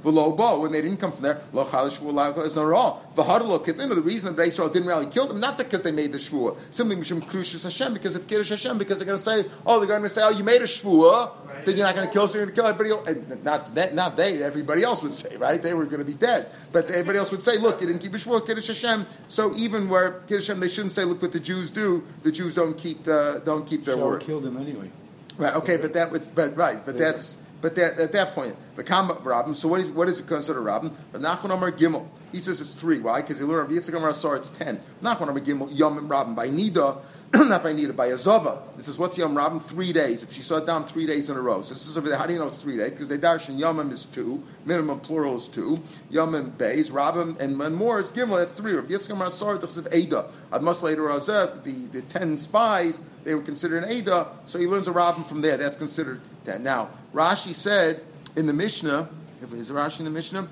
[0.03, 1.97] bo, when they didn't come from there, lo chalish
[2.45, 3.13] is not at all.
[3.17, 6.13] V'hadlo kitinu, the reason that Bnei Israel didn't really kill them, not because they made
[6.13, 9.45] the shvua, simply mishum krushis Hashem, because of kiddush Hashem, because they're going to say,
[9.65, 11.31] oh, they're going to say, oh, you made a shvua,
[11.65, 13.09] then you're not going to kill, so you're going to kill everybody else.
[13.09, 15.63] And not that, not they, everybody else would say, right?
[15.63, 16.51] They were going to be dead.
[16.73, 19.07] But everybody else would say, look, you didn't keep a shvua, kiddush Hashem.
[19.29, 22.05] So even where kiddush Hashem, they shouldn't say, look what the Jews do.
[22.23, 24.21] The Jews don't keep the, don't keep their Shaul word.
[24.23, 24.91] killed him anyway.
[25.37, 25.55] Right.
[25.55, 29.25] Okay, but that would, but right, but that's, but that at that point, the combat
[29.25, 29.55] Rabin.
[29.55, 30.97] So what is what is it considered Rabin?
[31.13, 32.07] But Nachman Amar Gimel.
[32.33, 32.99] He says it's three.
[32.99, 33.21] Why?
[33.21, 34.37] Because he learned Yitzchak Amar Asar.
[34.37, 34.81] It's ten.
[35.03, 36.99] Nachman Amar Gimel Yom Rabin by Nida.
[37.35, 38.59] not by Nida, by Azova.
[38.79, 39.61] This is what's Yom Rabin?
[39.61, 40.23] Three days.
[40.23, 41.61] If she saw Dam three days in a row.
[41.61, 42.17] So this is over there.
[42.17, 42.93] How do you know it's three days?
[42.93, 45.83] Because they darshan Yomim is two, minimum plural is two.
[46.11, 48.73] Yomim Beis, Rabim, and, and more is Gimel, that's three.
[48.73, 50.25] Rabbi Yitzchak Masar, this of Ada.
[50.51, 54.89] Ad later, Azeb, the, the ten spies, they were considered an Ada, so he learns
[54.89, 55.59] a Rabin from there.
[55.59, 56.63] That's considered that.
[56.63, 58.05] Now, Rashi said
[58.37, 59.07] in the Mishnah,
[59.43, 60.49] if it is Rashi in the Mishnah,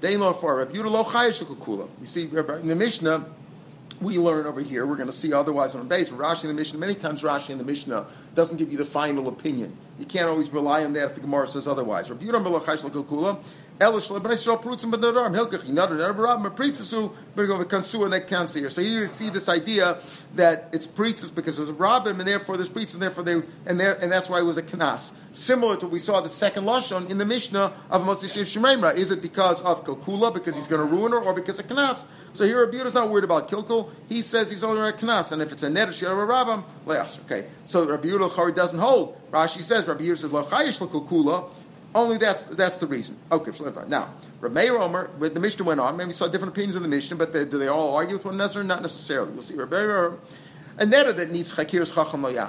[0.00, 3.24] they know for Rabbi You see, in the Mishnah,
[4.00, 4.86] we learn over here.
[4.86, 6.10] We're going to see otherwise on base.
[6.10, 9.28] Rashi in the Mishnah, many times Rashi in the Mishnah doesn't give you the final
[9.28, 9.76] opinion.
[9.98, 12.08] You can't always rely on that if the Gemara says otherwise.
[13.80, 18.52] Elish lebnei Yisrael prutzim b'nadarim hilkach yinader nadarim barabim pritzasu b'negov kansu and that counts
[18.52, 18.68] here.
[18.68, 19.96] So here you see this idea
[20.34, 23.40] that it's pritzas because it was a rabim and therefore there's pritzas and therefore they
[23.64, 25.14] and there and that's why it was a knas.
[25.32, 28.94] Similar to what we saw the second lashon in the Mishnah of Moshe Shememra.
[28.94, 32.04] Is it because of kalkula because he's going to ruin her or because of knas?
[32.34, 33.88] So here Rabbi is not worried about kilkul.
[34.10, 37.18] He says he's only a knas and if it's a neder shiur rabim leas.
[37.24, 39.16] Okay, so Rabbi Yehuda doesn't hold.
[39.30, 41.50] Rashi says Rabbi Yehuda says lo chayish.
[41.92, 43.16] Only that's that's the reason.
[43.32, 45.96] Okay, so now Rameir Omer, the Mishnah went on.
[45.96, 48.24] Maybe we saw different opinions of the Mishnah, but they, do they all argue with
[48.24, 48.62] one another?
[48.62, 49.32] Not necessarily.
[49.32, 49.54] We'll see.
[49.54, 50.18] Rameir
[50.78, 52.48] a netter that needs chakir's chacham lo.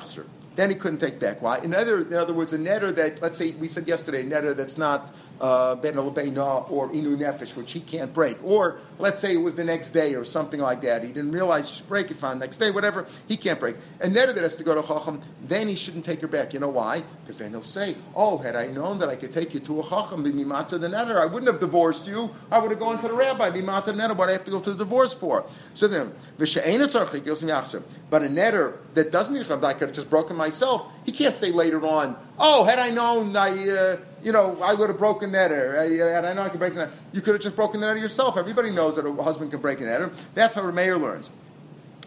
[0.56, 1.42] Then he couldn't take back.
[1.42, 1.60] Why?
[1.60, 4.56] In other, in other words, a netter that let's say we said yesterday, a netter
[4.56, 8.38] that's not uh, ben or inu nefesh, which he can't break.
[8.44, 11.04] Or let's say it was the next day or something like that.
[11.04, 12.18] He didn't realize he should break it.
[12.18, 13.08] Fine, next day, whatever.
[13.28, 13.76] He can't break.
[14.00, 15.20] And then that has to go to chacham.
[15.48, 16.54] Then he shouldn't take her back.
[16.54, 17.04] You know why?
[17.24, 19.84] Because then he'll say, "Oh, had I known that I could take you to a
[19.84, 22.30] chacham, be mimata the netter, I wouldn't have divorced you.
[22.52, 24.16] I would have gone to the rabbi, be mimata the netter.
[24.16, 27.52] What I have to go to the divorce for?" So then, v'sheinat gives me
[28.12, 30.86] but a netter that doesn't need I could have just broken myself.
[31.04, 34.90] He can't say later on, "Oh, had I known, I." Uh, you know, I would
[34.90, 35.76] have broken that error.
[35.76, 36.90] And I know I can break that.
[37.12, 38.38] You could have just broken that out yourself.
[38.38, 40.12] Everybody knows that a husband can break an error.
[40.34, 41.30] That's how Rameir learns.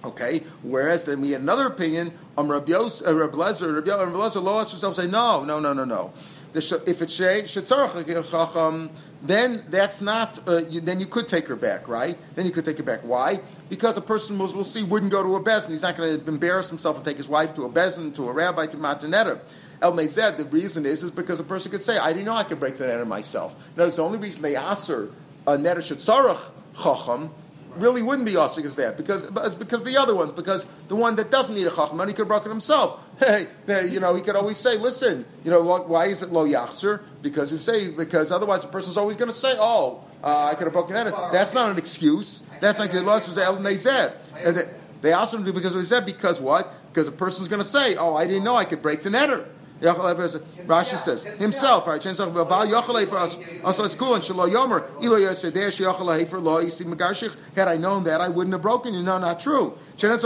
[0.05, 0.43] Okay.
[0.63, 2.13] Whereas then we had another opinion.
[2.37, 6.13] Um, Rabbi Yos, uh, Rabbi Lezer, Rabbi Lezer, say no, no, no, no, no.
[6.53, 8.91] If it's shetzarach
[9.25, 10.47] then that's not.
[10.47, 12.19] Uh, you, then you could take her back, right?
[12.35, 13.01] Then you could take her back.
[13.01, 13.41] Why?
[13.71, 15.71] Because a person will, we'll see wouldn't go to a bezin.
[15.71, 18.33] He's not going to embarrass himself and take his wife to a bezin, to a
[18.33, 19.41] rabbi, to mataneta.
[19.85, 22.45] El Mezed, the reason is, is because a person could say, I didn't know I
[22.45, 23.55] could break the netter myself.
[23.77, 25.11] No, it's the only reason they aser
[25.47, 27.31] a netter shetzarach chacham
[27.77, 31.31] really wouldn't be also because that because because the other ones because the one that
[31.31, 32.99] doesn't need a chacham he could broken himself.
[33.21, 33.47] Hey,
[33.91, 37.03] you know he could always say, listen, you know why is it lo yachzer?
[37.21, 40.65] Because you say because otherwise the person's always going to say, oh, uh, I could
[40.65, 41.13] have broken that.
[41.31, 42.43] That's not an excuse.
[42.61, 43.07] That's not good.
[43.07, 44.69] El Mezed.
[45.03, 46.73] They asked him to because we said because what?
[46.91, 49.47] Because a person's going to say, oh, I didn't know I could break the netter.
[49.81, 52.03] Rashi says himself, right?
[52.03, 54.15] for us, also it's cool.
[54.15, 57.35] And shelo yomer ilo yosedeh sheyachalei for law yisi megarshich.
[57.55, 59.03] Had I known that, I wouldn't have broken you.
[59.03, 59.79] No, not true.
[59.97, 60.19] Then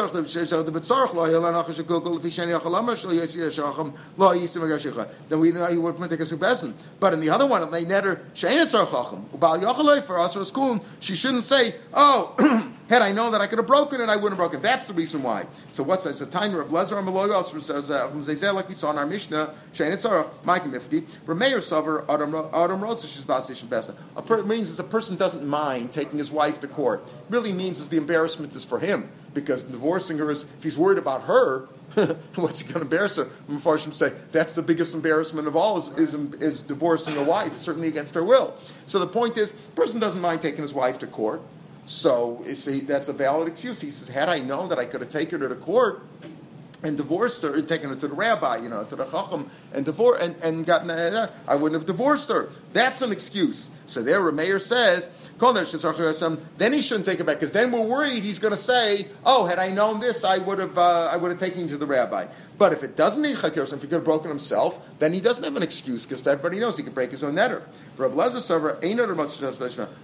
[5.40, 6.72] we know he would take a subbesin.
[7.00, 9.28] But in the other one, they netter she'enet tzarchachim.
[9.28, 10.85] Ubal yachalei for us or school.
[11.00, 12.74] She shouldn't say, oh.
[12.88, 14.62] Had I known that I could have broken it, I wouldn't have broken.
[14.62, 15.46] That's the reason why.
[15.72, 16.14] So what's that?
[16.14, 19.04] So time of Lezer Amaloy also says uh, from Zayzel, like we saw in our
[19.04, 23.94] Mishnah, Shein Itzarach, Mike Mifti, Rameir Sover, Adam Adam Rotzah Shizbas Besa.
[24.16, 27.07] A per means is a person doesn't mind taking his wife to court.
[27.28, 30.99] Really means is the embarrassment is for him because divorcing her is if he's worried
[30.99, 31.68] about her.
[32.35, 33.25] what's he going to embarrass her?
[33.49, 37.88] Mepharshim say that's the biggest embarrassment of all is, is, is divorcing a wife, certainly
[37.88, 38.55] against her will.
[38.85, 41.40] So the point is, the person doesn't mind taking his wife to court.
[41.87, 45.01] So if he, that's a valid excuse, he says, had I known that I could
[45.01, 46.03] have taken her to court
[46.82, 49.84] and divorced her and taken her to the rabbi, you know, to the chacham and
[49.84, 52.50] divorce and, and gotten, uh, I wouldn't have divorced her.
[52.72, 53.70] That's an excuse.
[53.86, 55.06] So there, Rameir says,
[56.58, 59.46] then he shouldn't take it back because then we're worried he's going to say, "Oh,
[59.46, 61.86] had I known this, I would have uh, I would have taken you to the
[61.86, 62.26] rabbi."
[62.58, 65.44] But if it doesn't need chakiros, if he could have broken himself, then he doesn't
[65.44, 67.62] have an excuse because everybody knows he could break his own netter.
[67.94, 68.10] For a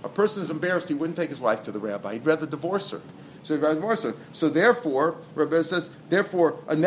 [0.09, 2.13] person is embarrassed, he wouldn't take his wife to the rabbi.
[2.15, 3.01] He'd rather divorce her.
[3.45, 4.15] So vice versa.
[4.33, 6.83] So therefore, Rabbi says, therefore, a we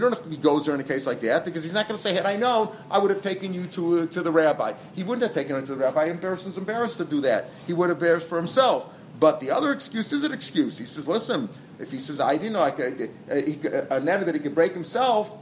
[0.00, 2.02] don't have to be gozer in a case like that because he's not going to
[2.02, 4.72] say, had I known, I would have taken you to uh, to the rabbi.
[4.94, 6.04] He wouldn't have taken her to the rabbi.
[6.04, 7.50] A person's embarrassed to do that.
[7.66, 8.88] He would have embarrassed for himself.
[9.18, 10.78] But the other excuse is an excuse.
[10.78, 14.26] He says, listen, if he says, I didn't know I could, uh, he, a netter
[14.26, 15.36] that he could break himself,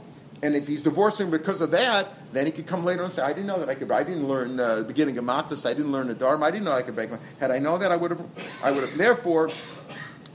[0.45, 3.29] and if he's divorcing because of that, then he could come later and say, "I
[3.29, 3.91] didn't know that I could.
[3.91, 5.65] I didn't learn uh, the beginning of Matas.
[5.65, 6.45] I didn't learn the Dharma.
[6.45, 7.09] I didn't know I could break.
[7.09, 8.21] My, had I known that, I would have.
[8.63, 8.97] I would have.
[8.97, 9.49] Therefore,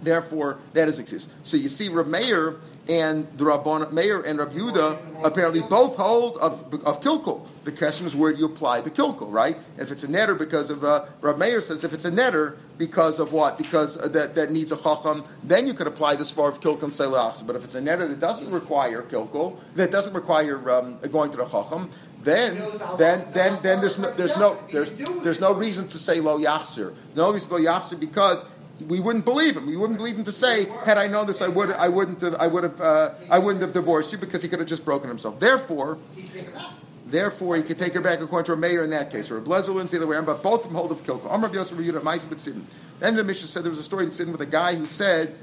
[0.02, 1.30] Therefore, that doesn't exist.
[1.42, 2.56] So you see, Rab Meir
[2.88, 7.46] and the Rabban Meir and Rab Yehuda apparently both hold of of kilkul.
[7.64, 9.58] The question is where do you apply the kilkul, right?
[9.76, 13.20] If it's a netter because of uh, Rab Meir says if it's a netter because
[13.20, 13.58] of what?
[13.58, 16.84] Because uh, that, that needs a chacham, then you could apply this far of kilkul
[16.84, 17.46] and say la'achs.
[17.46, 21.36] But if it's a netter that doesn't require kilkul, that doesn't require um, going to
[21.36, 21.90] the chacham,
[22.22, 22.60] then
[22.98, 24.90] then then then there's no there's no there's
[25.22, 26.94] there's no reason to say lo yachsir.
[27.14, 28.44] No reason to lo yachsir because
[28.88, 29.66] we wouldn't believe him.
[29.66, 32.34] We wouldn't believe him to say, "Had I known this, I would I wouldn't have
[32.36, 35.08] I would have uh, I wouldn't have divorced you," because he could have just broken
[35.08, 35.40] himself.
[35.40, 35.98] Therefore,
[37.06, 39.40] therefore he could take her back according to a mayor in that case, or a
[39.40, 41.30] Blezer learns the other way but both from hold of Kilko.
[41.30, 41.76] Amr Yosef.
[41.78, 45.36] Then the Mishnah said there was a story in Sidon with a guy who said,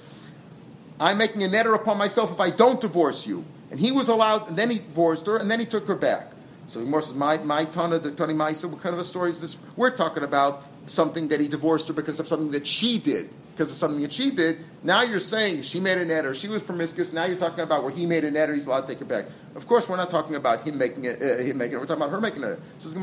[0.99, 4.47] "I'm making a netter upon myself if I don't divorce you," and he was allowed,
[4.49, 6.31] and then he divorced her, and then he took her back.
[6.67, 9.39] So Gemara says, "My my Tana, the Tani Ma'aseh, what kind of a story is
[9.39, 9.57] this?
[9.75, 13.71] We're talking about something that he divorced her because of something that she did." Because
[13.71, 17.11] of something that she did, now you're saying she made a netter, she was promiscuous.
[17.11, 19.25] Now you're talking about where he made a netter, he's allowed to take her back.
[19.55, 21.19] Of course, we're not talking about him making it.
[21.19, 21.79] Uh, him making it.
[21.79, 22.59] We're talking about her making it.
[22.77, 22.95] So it's.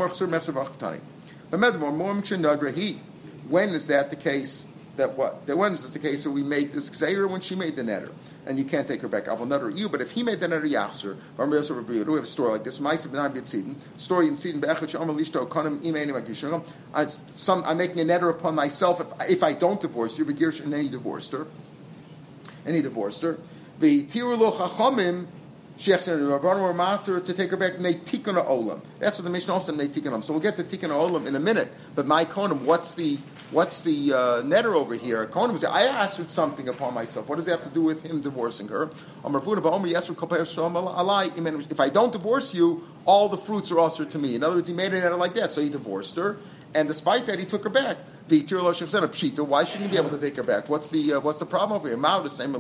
[3.49, 4.67] When is that the case?
[4.97, 5.47] That what?
[5.47, 6.23] That when is the case?
[6.23, 8.13] So we made this Xayer when she made the netter,
[8.47, 9.27] and you can't take her back.
[9.27, 12.63] Avon netter you, but if he made the netter Yachser, we have a story like
[12.63, 12.77] this.
[12.77, 15.45] Story in Tzidin be'echad she'omer lishto
[17.67, 20.83] I'm making a netter upon myself if if I don't divorce you, begirsh and then
[20.83, 21.49] he divorced her,
[22.65, 23.39] and he divorced her.
[23.81, 25.27] V'tiru lo chachamim
[25.77, 28.81] to take her back Olam.
[29.01, 31.41] That's what the Mishnah also said Neitikana So we'll get to Tikana Olam in a
[31.41, 31.73] minute.
[31.97, 33.19] But my Konim, what's the
[33.55, 35.25] what's the uh, netter over here?
[35.27, 37.29] Konim was I answered something upon myself.
[37.29, 38.91] What does that have to do with him divorcing her?
[39.25, 39.49] If
[41.81, 44.35] I don't divorce you, all the fruits are also to me.
[44.35, 46.39] In other words, he made it netter like that, so he divorced her,
[46.75, 47.99] and despite that, he took her back.
[48.27, 48.39] Why
[49.65, 50.71] shouldn't he be able to take her back?
[50.71, 51.97] What's the uh, what's the problem over here?
[51.99, 52.55] Mao the same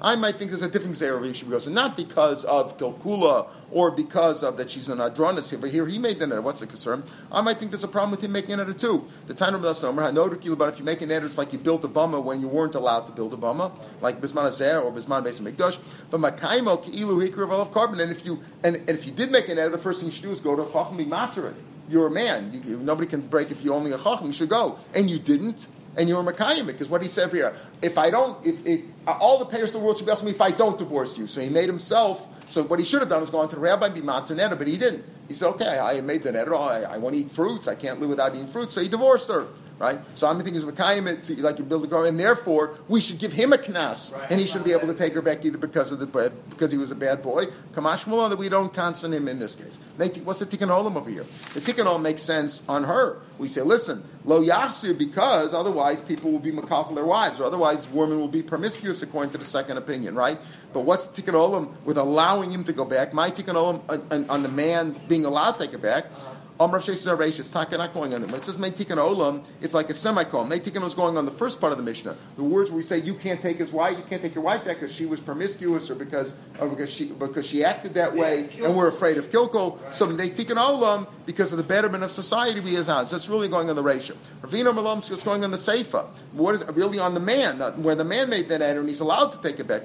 [0.00, 4.56] I might think there's a different Zerav goes, not because of Kilkula or because of
[4.56, 5.86] that she's an Adronis over here.
[5.86, 6.42] He made the netter.
[6.42, 7.02] What's the concern?
[7.30, 9.04] I might think there's a problem with him making a netter too.
[9.26, 11.58] The time of number, I know but if you make a netter, it's like you
[11.58, 14.90] built a bama when you weren't allowed to build a bama, like Bisman Azer or
[14.90, 15.78] Bisman Beis Mikdash.
[16.10, 18.00] But Makaimo Ki'ilu Hikr of Carbon.
[18.00, 20.14] And if you and, and if you did make an netter, the first thing you
[20.14, 21.54] should do is go to Chacham Materet
[21.92, 22.62] you're a man.
[22.66, 24.26] You, nobody can break if you're only a chacham.
[24.26, 27.54] You should go, and you didn't, and you were makayim because what he said here.
[27.82, 30.26] If I don't, if, if uh, all the payers of the world should be asking
[30.26, 31.26] me if I don't divorce you.
[31.26, 32.26] So he made himself.
[32.50, 34.76] So what he should have done was gone to the rabbi be matanetta, but he
[34.76, 35.04] didn't.
[35.28, 36.58] He said, "Okay, I made the netter.
[36.58, 37.68] I, I want to eat fruits.
[37.68, 39.46] I can't live without eating fruits." So he divorced her
[39.78, 39.98] right?
[40.14, 43.18] So I'm thinking is Makayim it like you build a car, and therefore we should
[43.18, 44.30] give him a knas, right.
[44.30, 46.06] and he shouldn't be able to take her back either because of the
[46.50, 47.46] because he was a bad boy.
[47.72, 49.78] Kamash Mullah that we don't constant him in this case.
[50.24, 51.24] What's the tikkun olam over here?
[51.54, 53.20] The tikkun olam makes sense on her.
[53.38, 57.88] We say, listen, lo yachsir because otherwise people will be makal their wives, or otherwise
[57.88, 60.40] women will be promiscuous according to the second opinion, right?
[60.72, 63.12] But what's tikkun olam with allowing him to go back?
[63.12, 66.06] My tikkun olam on, on, on, the man being allowed to take it back.
[66.06, 68.26] Uh-huh Amr Sheshes Aresh, it's not, not going on it.
[68.26, 70.48] When it says Meitikan Olam, it's like a semicolon.
[70.48, 72.16] Meitikan is going on the first part of the Mishnah.
[72.36, 74.76] The words we say you can't take his wife, you can't take your wife back
[74.78, 78.76] because she was promiscuous or because or because she because she acted that way and
[78.76, 79.82] we're afraid of Kilko.
[79.82, 79.92] Right.
[79.92, 83.08] So Meitikan Olam, because of the betterment of society we has on.
[83.08, 84.16] So it's really going on the ratio.
[84.42, 86.06] Ravina Malam so it's going on the Seifa.
[86.32, 89.32] What is really on the man, where the man made that enter and he's allowed
[89.32, 89.82] to take it back.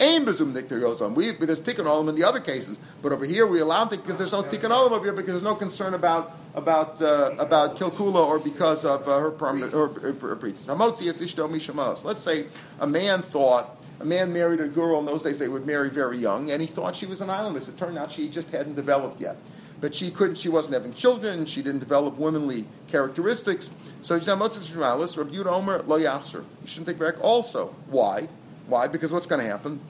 [0.00, 1.14] Aim bezum goes on.
[1.14, 4.16] We there's tikkun olam in the other cases, but over here we allow it because
[4.18, 8.24] there's no tikkun olam over here because there's no concern about about uh, about kilkula
[8.24, 10.68] or because of uh, her her, preachers.
[10.68, 12.46] Let's say
[12.80, 16.18] a man thought a man married a girl in those days they would marry very
[16.18, 17.68] young, and he thought she was an islandess.
[17.68, 19.36] It turned out she just hadn't developed yet.
[19.80, 20.36] But she couldn't.
[20.36, 21.46] She wasn't having children.
[21.46, 23.70] She didn't develop womanly characteristics.
[24.02, 26.44] So she's not Rabbi Yehuda Omer lo yaser.
[26.62, 27.22] You shouldn't take back.
[27.22, 28.28] Also, why?
[28.66, 28.86] Why?
[28.86, 29.80] Because what's going to happen?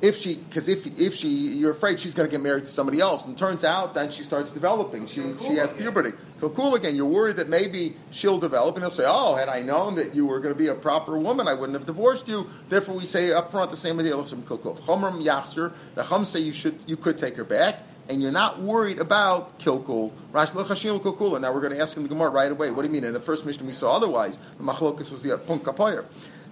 [0.00, 3.00] If she, because if if she, you're afraid she's going to get married to somebody
[3.00, 5.06] else, and turns out that she starts developing.
[5.06, 6.12] She she has puberty.
[6.40, 6.96] so Cool again.
[6.96, 10.24] You're worried that maybe she'll develop, and he'll say, "Oh, had I known that you
[10.24, 13.32] were going to be a proper woman, I wouldn't have divorced you." Therefore, we say
[13.32, 14.14] up front the same idea.
[14.14, 15.72] Chomram Yachzer.
[15.94, 19.58] The Chum say you should, you could take her back and you're not worried about
[19.60, 20.10] kilkul.
[20.32, 22.70] Now we're going to ask him the Gemara right away.
[22.72, 23.04] What do you mean?
[23.04, 24.38] In the first Mishnah we saw otherwise.
[24.58, 26.04] The machlokas was the punk kapoyer.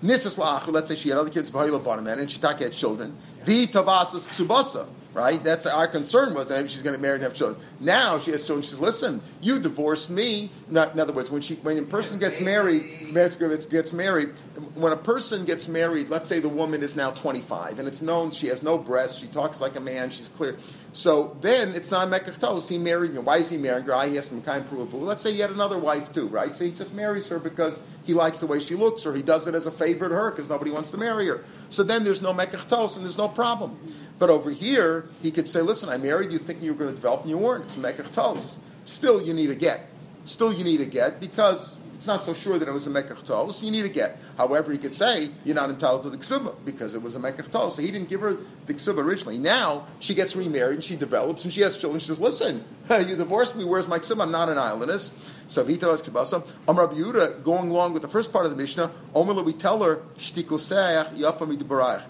[0.02, 3.16] Nisas la'achu, let's say she had other kids, v'hayla bottom and she had children.
[3.44, 4.86] Vi tavasas ksubasa.
[5.12, 5.42] right?
[5.42, 7.60] That's our concern was that she's going to marry and have children.
[7.80, 8.62] Now she has children.
[8.62, 12.18] She says, "Listen, you divorced me." Not, in other words, when she when a person
[12.20, 12.82] gets married,
[13.12, 14.28] gets married,
[14.74, 18.30] when a person gets married, let's say the woman is now 25 and it's known
[18.30, 20.56] she has no breasts, she talks like a man, she's clear.
[20.92, 22.68] So then it's not mekachtos.
[22.68, 23.20] He married her.
[23.20, 23.94] Why is he marrying her?
[23.94, 24.94] I asked him kind of.
[24.94, 26.54] Let's say he had another wife too, right?
[26.56, 29.46] So he just marries her because he likes the way she looks, or he does
[29.46, 31.44] it as a favor to her because nobody wants to marry her.
[31.68, 33.78] So then there's no mekachtos and there's no problem.
[34.18, 36.96] But over here, he could say, listen, I married you thinking you were going to
[36.96, 37.64] develop and you weren't.
[37.64, 38.56] It's mekach.
[38.84, 39.88] Still, you need a get.
[40.24, 43.24] Still, you need a get because it's not so sure that it was a mekach
[43.24, 43.60] tos.
[43.60, 44.20] You need a get.
[44.36, 47.50] However, he could say, you're not entitled to the ksuba because it was a mekach
[47.50, 47.74] tos.
[47.74, 49.36] So he didn't give her the ksuba originally.
[49.36, 51.98] Now, she gets remarried and she develops and she has children.
[51.98, 53.64] She says, listen, you divorced me.
[53.64, 54.22] Where's my ksuba?
[54.22, 55.10] I'm not an islandess.
[55.48, 55.90] So Vito.
[55.90, 59.82] Am Rabbi Yehuda, going along with the first part of the Mishnah, Omer we tell
[59.82, 62.04] her, shtikosech yafami debarach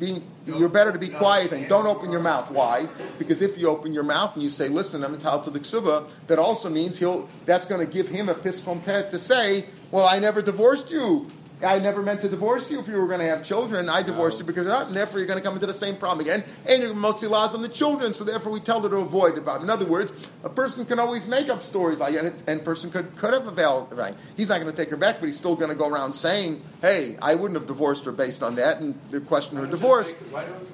[0.00, 2.50] being, you're better to be quiet and don't open your mouth.
[2.50, 2.88] Why?
[3.18, 6.08] Because if you open your mouth and you say, "Listen, I'm entitled to the ksuba,"
[6.26, 7.28] that also means he'll.
[7.46, 11.30] That's going to give him a piston pet to say, "Well, I never divorced you.
[11.62, 13.88] I never meant to divorce you if you were going to have children.
[13.88, 15.96] I divorced you because you're not, and therefore you're going to come into the same
[15.96, 16.42] problem again.
[16.66, 19.46] And you're motzi laws on the children, so therefore we tell her to avoid it.
[19.46, 22.90] In other words, a person can always make up stories like that, and a person
[22.90, 24.14] could, could have availed, right?
[24.36, 26.62] He's not going to take her back, but he's still going to go around saying,
[26.80, 30.14] hey, I wouldn't have divorced her based on that, and the question her divorce.
[30.30, 30.66] Why don't you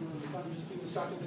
[0.52, 1.25] just be lo yachzer?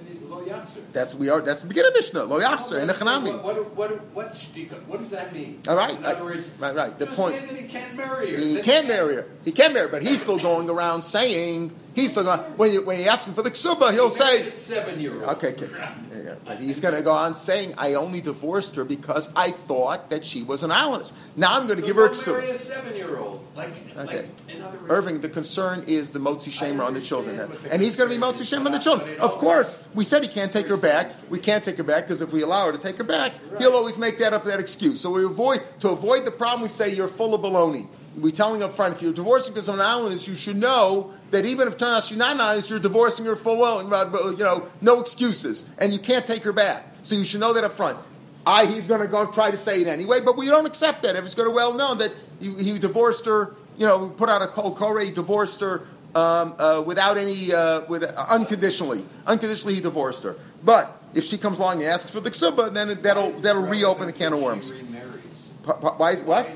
[0.91, 1.41] That's we are.
[1.41, 2.23] That's the beginning of Mishnah.
[2.23, 5.62] Lo yachzer in What, what, what, what, shtika, what does that mean?
[5.67, 5.97] All right.
[5.97, 6.97] In other words, right, right.
[6.97, 7.35] The point.
[7.49, 8.38] he can't marry her.
[8.38, 9.27] He Then can marry her.
[9.45, 12.39] He can't marry her, but he's still going around saying he's still going.
[12.58, 15.23] When you when you ask him for the ksuba, he'll He say, seven-year-old.
[15.36, 15.69] Okay, okay.
[15.71, 20.10] Yeah, But he's going to go on saying, I only divorced her because I thought
[20.10, 21.13] that she was an islandess.
[21.36, 22.49] Now I'm going to So give her a ksuba.
[22.52, 23.45] a seven-year-old.
[23.56, 24.28] Like, like, Okay.
[24.60, 27.39] words, Irving, the concern is the motzi shem ra on the children.
[27.71, 29.19] And he's going to be motzi shem ra on the children.
[29.19, 31.12] Of course, we said he can't take her back.
[31.30, 33.73] We can't take her back because if we allow her to take her back, he'll
[33.73, 34.99] always make that up that excuse.
[35.02, 37.88] So we avoid, to avoid the problem, we say you're full of baloney.
[38.21, 41.45] We're telling up front, if you're divorcing because of an islandess, you should know that
[41.45, 44.38] even if it turns out she's not an islandess, you're divorcing her full well, you
[44.38, 45.65] know, no excuses.
[45.77, 46.95] And you can't take her back.
[47.01, 47.97] So you should know that up front.
[48.45, 51.15] I, he's going to go try to say it anyway, but we don't accept that.
[51.15, 54.41] If it's going to well known that he, he divorced her, you know, put out
[54.41, 59.05] a call, Kore, he divorced her um, uh, without any, uh, with uh, unconditionally.
[59.27, 60.36] Unconditionally, he divorced her.
[60.63, 64.08] But if she comes along and asks for the ksuba, then it, that'll that'll reopen
[64.08, 64.67] the can of worms.
[64.67, 65.21] She remarries.
[65.63, 66.15] Pa- pa- Why?
[66.15, 66.49] What?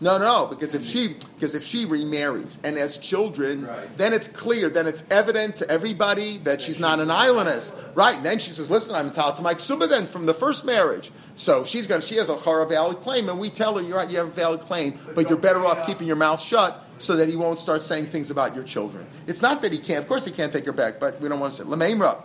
[0.00, 0.24] Why is it relevant?
[0.24, 3.96] No, no, because if she because if she remarries and has children, Right.
[3.98, 8.16] then it's clear, then it's evident to everybody that she's not an islandess, right?
[8.16, 11.10] And then she says, "Listen, I'm entitled to my ksuba then from the first marriage."
[11.36, 13.96] So she's going, to she has a chara valid claim, and we tell her, "You're
[13.96, 17.16] right, you have a valid claim, but you're better off keeping your mouth shut." So
[17.16, 19.06] that he won't start saying things about your children.
[19.26, 20.00] It's not that he can't.
[20.02, 22.16] Of course, he can't take her back, but we don't want to say Lameimra.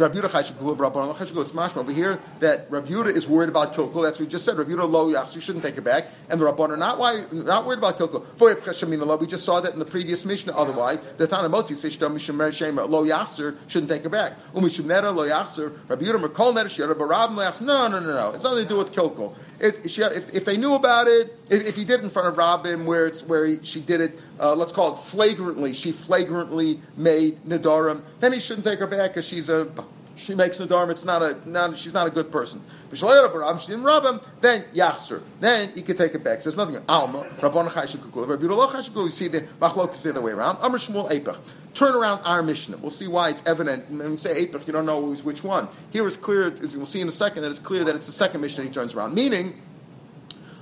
[0.00, 1.42] Rabbi Yehuda chashikul of Rabbanon chashikul.
[1.42, 4.02] It's mashma over here that Rabbi is worried about kilkul.
[4.02, 4.56] That's what we just said.
[4.56, 5.34] Rabbi lo yachs.
[5.34, 6.06] You shouldn't take it back.
[6.28, 9.20] And the Rabbanon are not why not worried about kilkul.
[9.20, 10.52] We just saw that in the previous Mishnah.
[10.52, 14.34] Otherwise, the Tana Motzi says shtam mishemer shemer lo yachser shouldn't take it back.
[14.52, 15.72] Umishum neta lo yachser.
[15.88, 17.62] Rabbi merkol neta shiyara barab lo yachser.
[17.62, 18.32] No, no, no, no.
[18.32, 19.34] It's nothing to do with kilkul.
[19.60, 22.36] If, she, if, if they knew about it, if, if he did in front of
[22.36, 25.72] Rabin, where it's where he, she did it, uh, let's call it flagrantly.
[25.72, 28.02] She flagrantly made nidarim.
[28.20, 29.66] Then he shouldn't take her back because she's a
[30.18, 32.62] she makes Nadarim, it's not a, not, she's not a good person.
[32.92, 35.22] She didn't rub him, then Yachser.
[35.40, 36.42] Then he could take it back.
[36.42, 36.82] So there's nothing.
[36.88, 40.58] Alma, Rabbana Chayshikukul, Rabbi Chayshikukul, you see the Machlok is the other way around.
[40.58, 41.38] Amr Shmuel Eipach.
[41.74, 42.78] Turn around our Mishnah.
[42.78, 43.88] We'll see why it's evident.
[43.90, 45.68] When we say Eipach, you don't know which one.
[45.90, 48.40] Here it's clear, we'll see in a second, that it's clear that it's the second
[48.40, 49.14] Mishnah he turns around.
[49.14, 49.60] Meaning,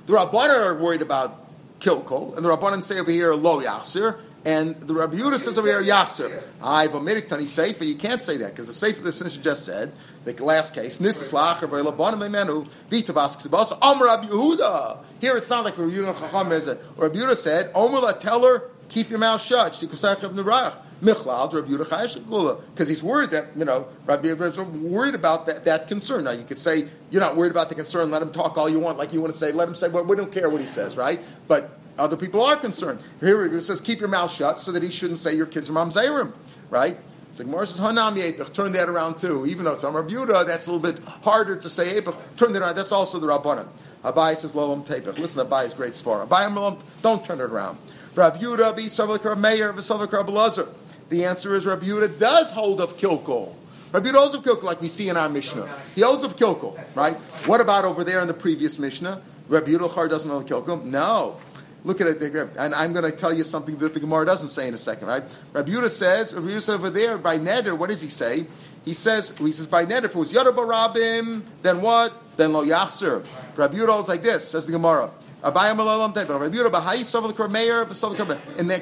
[0.06, 1.46] the Rabbanan are worried about
[1.80, 5.66] Kilkol, and the Rabbanan say over here, Lo Yachser, and the Rabbi Yehuda says over
[5.66, 6.40] here, Yachser.
[6.62, 7.84] I've omitted Tani Seifa.
[7.84, 9.90] You can't say that because the Seifa the Sinisha just said,
[10.24, 14.98] the last case, Nisis Lacher, Rabbanim Memenu, Vitabas Ksibas, Om Rabbi Yehuda.
[15.20, 16.80] Here it's not like Rabbi Yehuda Chacham is it.
[16.96, 19.72] Rabbi Yehuda said, Omer tell her, keep your mouth shut.
[19.72, 20.78] Shtikusach of Nerach.
[21.02, 25.46] Michlal, Rabbi Yehuda Chayashikula, because he's worried that you know Rabbi Yehuda is worried about
[25.46, 26.24] that, that concern.
[26.24, 28.10] Now you could say you're not worried about the concern.
[28.10, 29.52] Let him talk all you want, like you want to say.
[29.52, 31.20] Let him say, well, we don't care what he says, right?
[31.48, 33.00] But other people are concerned.
[33.20, 35.72] Here it says, keep your mouth shut, so that he shouldn't say your kids are
[35.72, 36.34] mamzerim,
[36.70, 36.98] right?
[37.38, 39.44] Like Morris says, Hanam Yepich, turn that around too.
[39.46, 42.16] Even though it's Amar Yehuda, that's a little bit harder to say Yepich.
[42.36, 42.76] Turn that around.
[42.76, 43.68] That's also the Rabbanan.
[44.02, 45.18] Abai says, Lolam Tepich.
[45.18, 46.26] Listen, Abai is great svar.
[46.26, 47.78] Abai Malam, don't turn it around.
[48.14, 50.68] Rabbi Yehuda, be Savlik Rav Meir, Savlik Rav Elazar.
[51.10, 51.86] The answer is Rabbi
[52.18, 53.54] does hold of Kilkol.
[53.92, 55.68] Rabbi Yehuda holds of Kilkol, like we see in our Mishnah.
[55.94, 57.16] He holds of Kilkol, right?
[57.46, 59.20] What about over there in the previous Mishnah?
[59.48, 60.84] Rabbi Yehuda doesn't hold of Kilkol?
[60.84, 61.38] No.
[61.86, 62.20] Look at it,
[62.58, 65.06] and I'm going to tell you something that the Gemara doesn't say in a second,
[65.06, 65.22] right?
[65.52, 67.78] Rabbi Yehuda says, Rabbi says over there by neder.
[67.78, 68.48] What does he say?
[68.84, 70.06] He says, he says by neder.
[70.06, 72.12] If it was Yodabar Rabim, then what?
[72.36, 73.24] Then lo yachser.
[73.54, 74.48] Rabbi Yehuda is like this.
[74.48, 75.12] Says the Gemara.
[75.46, 75.76] In that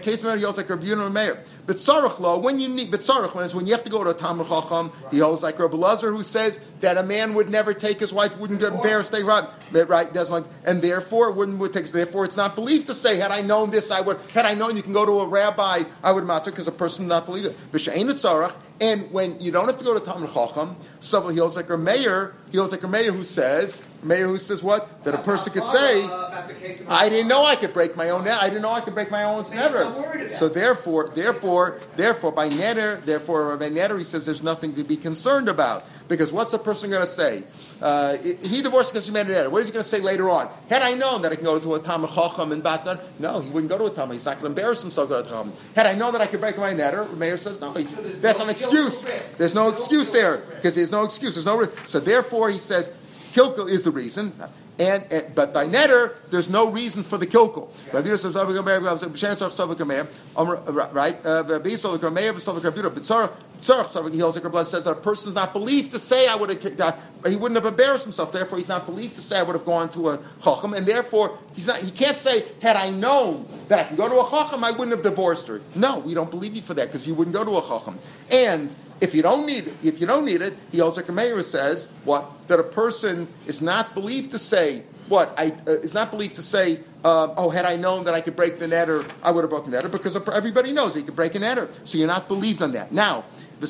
[0.02, 1.44] case, he holds like Rabbi Yehuda Meir.
[1.66, 4.02] But Tzarech lo, when you need, but Tzarech, when it's when you have to go
[4.02, 7.50] to a Talmud Chacham, he holds like Rabbi Lazar, who says that a man would
[7.50, 11.58] never take his wife, wouldn't get embarrassed, they right, right, doesn't like, and therefore wouldn't
[11.58, 11.88] would take.
[11.88, 14.18] Therefore, it's not believed to say, had I known this, I would.
[14.32, 17.04] Had I known you can go to a rabbi, I would matter because a person
[17.04, 17.54] would not believe it.
[17.72, 21.56] V'shein Tzarech, and when you don't have to go to Talmud Chacham, so he holds
[21.56, 25.14] like a Meir, he holds like a Meir who says, Meir who says what that
[25.14, 26.04] a person could say.
[26.88, 28.24] I didn't know I could break my own.
[28.24, 28.38] Net.
[28.40, 30.30] I didn't know I could break my own never.
[30.30, 34.96] So therefore, therefore, therefore, by neder, therefore by neder, he says there's nothing to be
[34.96, 37.44] concerned about because what's the person going to say?
[37.80, 40.48] Uh, he divorced because he made an What is he going to say later on?
[40.68, 43.50] Had I known that I can go to a Talmud Chacham and Batnan, no, he
[43.50, 44.14] wouldn't go to a Talmud.
[44.14, 45.54] He's not going to embarrass himself to go to a Talmud.
[45.74, 47.72] Had I known that I could break my neder, the Meir says no.
[47.72, 49.02] He, so that's no an excuse.
[49.36, 51.34] There's no excuse there because there's no excuse.
[51.34, 51.66] There's no.
[51.86, 52.92] So therefore, he says
[53.34, 54.32] Kilkel is the reason.
[54.76, 57.68] And, and, but by neder, there's no reason for the kilkel.
[57.92, 58.08] Rabbi
[60.92, 61.24] right?
[61.24, 65.92] Rabbi Yisrael, Rabbi Yisrael, he holds like Rabbi says that a person is not believed
[65.92, 66.62] to say I would have,
[67.26, 68.32] he wouldn't have embarrassed himself.
[68.32, 71.38] Therefore, he's not believed to say I would have gone to a chacham, and therefore
[71.54, 71.78] he's not.
[71.78, 74.90] He can't say had I known that I can go to a chacham, I wouldn't
[74.90, 75.62] have divorced her.
[75.74, 77.98] No, we don't believe you for that because you wouldn't go to a chacham.
[78.30, 78.74] And
[79.04, 82.30] if you don't need it, if you don't need it, he also Meir says what
[82.48, 86.42] that a person is not believed to say what I uh, is not believed to
[86.42, 86.80] say.
[87.04, 89.70] Uh, oh, had I known that I could break the neder, I would have broken
[89.70, 91.68] the neder because everybody knows he could break a neder.
[91.84, 92.92] So you're not believed on that.
[92.92, 93.26] Now,
[93.60, 93.66] the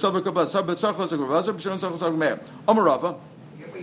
[2.69, 3.19] Amarava,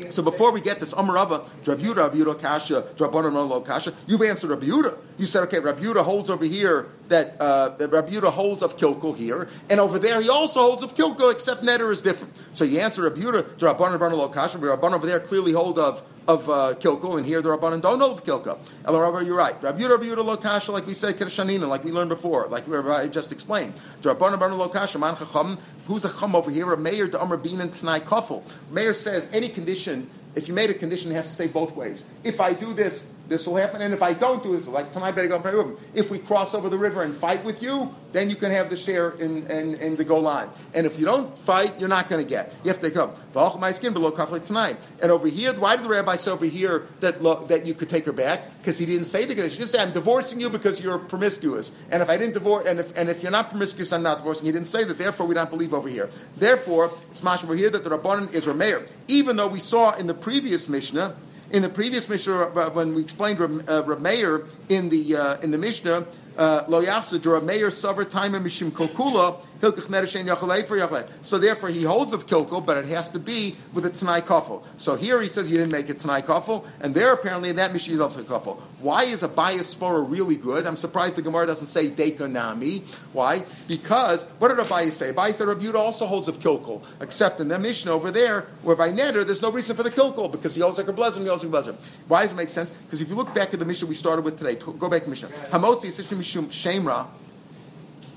[0.09, 4.97] so before we get this, Amarava, Drabuda, Rabuda, Kasha, Drabonon, Lo, Kasha, you've answered Rabuda.
[5.17, 9.79] You said, okay, Rabuda holds over here that, uh, Rabuda holds of Kilkel here, and
[9.79, 12.35] over there he also holds of Kilkel, except Neder is different.
[12.53, 16.75] So you answer Rabuda, Drabonon, Lo, Kasha, Rabban over there clearly hold of of uh,
[17.17, 18.57] and here the Rabbanan don't know of Kilkel.
[18.85, 19.61] El Rabba, you're right.
[19.61, 23.31] Rabbi Yudah, Rabbi Kasha, like we said, Kedushanina, like we learned before, like I just
[23.31, 23.73] explained.
[24.01, 25.57] Rabbanan, Rabbanan, Kasha, Man Chacham,
[25.87, 26.71] who's a Chum over here?
[26.71, 28.43] A Meir, the Amr Bin and Tanai Kafel.
[28.69, 32.03] Meir says any condition, if you made a condition, it has to say both ways.
[32.23, 33.81] If I do this, this will happen.
[33.81, 35.77] And if I don't do this, like tonight, better go.
[35.93, 38.75] If we cross over the river and fight with you, then you can have the
[38.75, 40.49] share in, in, in the goal line.
[40.73, 42.53] And if you don't fight, you're not going to get.
[42.63, 43.11] You have to come.
[43.33, 44.77] My skin below kaflik tonight.
[45.01, 48.05] And over here, why did the rabbi say over here that that you could take
[48.05, 48.41] her back?
[48.57, 49.53] Because he didn't say the condition.
[49.55, 52.79] He just said, "I'm divorcing you because you're promiscuous." And if I didn't divorce, and
[52.81, 54.45] if and if you're not promiscuous, I'm not divorcing.
[54.45, 54.97] He didn't say that.
[54.97, 56.09] Therefore, we don't believe over here.
[56.35, 58.87] Therefore, it's over here that the rabbanon is Rameir.
[59.07, 61.15] Even though we saw in the previous Mishnah
[61.51, 66.05] in the previous Mishnah, when we explained Reb Meir in the uh, in the Mishnah,
[66.30, 72.65] uh, Uh, lo yachzid or suffer time mishim kokula so therefore, he holds of kilkel,
[72.65, 74.63] but it has to be with a tanai kafel.
[74.77, 77.71] So here he says he didn't make a tanai kafel, and there apparently in that
[77.71, 78.59] mission of kafel.
[78.79, 80.65] Why is Abaye's svara really good?
[80.65, 82.81] I'm surprised the Gemara doesn't say dekonami.
[83.13, 83.43] Why?
[83.67, 85.11] Because what did Abaye say?
[85.11, 88.91] Abaye said Rabbi also holds of kilkel, except in the mission over there, where by
[88.91, 91.43] neder there's no reason for the kilkel because he holds like a blessing, he holds
[91.43, 91.77] like a blessing.
[92.07, 92.71] Why does it make sense?
[92.71, 95.05] Because if you look back at the mission we started with today, go back to
[95.05, 95.29] the mission.
[95.51, 95.91] Hamotzi
[96.21, 97.07] mishum shemra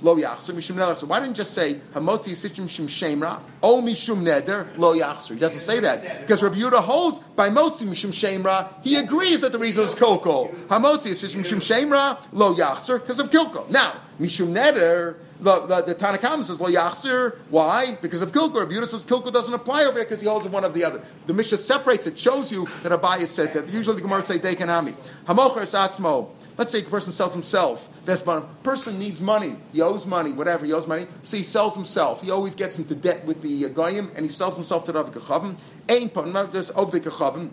[0.03, 0.97] lo yachzer mishum neder.
[0.97, 5.35] So why didn't just say hamotzi sichim shum shemra o mishum neder lo yachzer?
[5.35, 8.69] He doesn't say that because Rabbi Yehuda holds by motzi mishum shemra.
[8.83, 10.55] He agrees that the reason is kilkol.
[10.67, 13.69] Hamotzi sichim shum shemra lo yachzer because of kilkol.
[13.71, 15.17] Now mishum neder.
[15.41, 17.99] The, the, the Tanna Kamma says, well, Yachsir, why?
[18.01, 18.61] Because of Kilkul.
[18.61, 21.03] Rabbi Yehuda says Kilkul doesn't apply over here because he holds one of the other.
[21.27, 23.71] The Mishnah separates it, shows you that Abayas says that.
[23.71, 24.95] Usually the Gemara say Dekanami.
[25.27, 26.31] Hamocher Satzmo.
[26.57, 27.89] Let's say a person sells himself.
[28.05, 29.57] That's a person needs money.
[29.73, 30.65] He owes money, whatever.
[30.65, 31.07] He owes money.
[31.25, 32.23] So he sells himself.
[32.23, 35.03] He always gets into debt with the uh, goyim, and he sells himself to the
[35.05, 35.57] Kachavim.
[35.89, 36.15] Ain't
[36.53, 37.51] just of the Kachavim.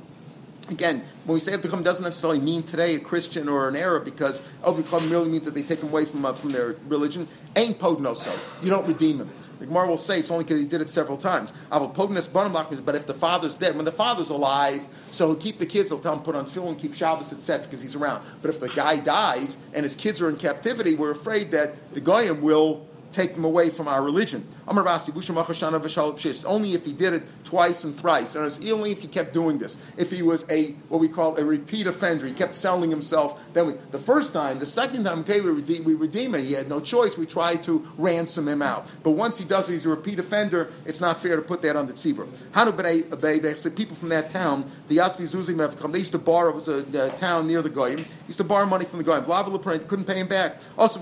[0.70, 4.42] Again, when we say Avdikam doesn't necessarily mean today a Christian or an Arab because
[4.64, 7.28] Avdikam merely means that they take him away from, uh, from their religion.
[7.56, 8.32] Ain't podnoso.
[8.64, 9.30] You don't redeem him.
[9.62, 11.54] The Gemara will say it's only because he did it several times.
[11.70, 16.00] But if the father's dead, when the father's alive, so he'll keep the kids, he'll
[16.00, 18.24] tell him put on and keep Shabbos, etc., because he's around.
[18.42, 22.02] But if the guy dies and his kids are in captivity, we're afraid that the
[22.02, 24.48] Goyim will take them away from our religion.
[24.68, 28.36] Only if he did it twice and thrice.
[28.36, 29.78] And it's only if he kept doing this.
[29.98, 33.40] If he was a, what we call a repeat offender, he kept selling himself.
[33.54, 36.44] Then we, the first time, the second time, okay, we redeem, we redeem him.
[36.44, 37.18] He had no choice.
[37.18, 38.88] We try to ransom him out.
[39.04, 40.72] But once he does it, he's a repeat offender.
[40.86, 42.28] It's not fair to put that on the tzibur.
[42.52, 45.92] Hanu b'nei people from that town, the Yasvi Zuzim have come.
[45.92, 46.50] they used to borrow.
[46.50, 48.06] It was a, a town near the Goyim.
[48.28, 49.24] Used to borrow money from the Goyim.
[49.24, 50.60] Vlavalu couldn't pay him back.
[50.78, 51.00] Also,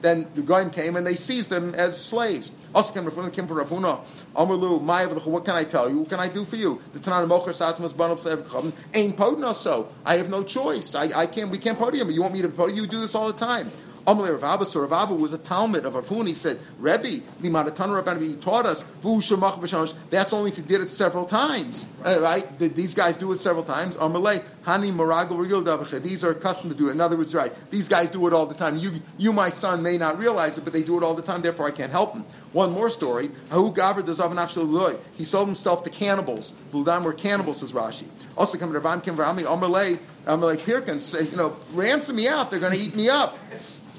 [0.00, 2.52] then the Goyim came and they seized them as slaves.
[2.74, 4.00] Also came Ravuna, came for Ravuna.
[4.34, 4.80] Amalu,
[5.26, 5.98] what can I tell you?
[5.98, 6.80] What can I do for you?
[6.92, 9.88] The Tanan Mocher Satzmas Banab Ain't Podno so.
[10.04, 10.94] I have no choice.
[10.94, 12.10] I, I can't, we can't podium.
[12.10, 12.78] You want me to podium?
[12.78, 13.70] You do this all the time.
[14.06, 16.26] Amalei Rav Abba, so Rav Abba was a Talmud of Arfun.
[16.26, 18.84] He said, Rebbe, Limadatan Rabban, he taught us,
[20.10, 21.86] that's only if he did it several times.
[22.04, 22.58] Uh, right?
[22.58, 23.96] These guys do it several times.
[23.96, 26.92] Amalei, Hani Maragel These are accustomed to do it.
[26.92, 28.76] In other words, right, these guys do it all the time.
[28.76, 31.42] You, you, my son, may not realize it, but they do it all the time,
[31.42, 32.24] therefore I can't help them.
[32.52, 33.30] One more story.
[33.50, 34.98] Governed the Zavonach Shiluloi?
[35.16, 36.52] He sold himself to cannibals.
[36.72, 38.06] Bludam were cannibals, says Rashi.
[38.36, 42.50] Also, come to Rabban Kim Rami, Amalei, Amalei Pirkin, say, you know, ransom me out,
[42.50, 43.38] they're going to eat me up.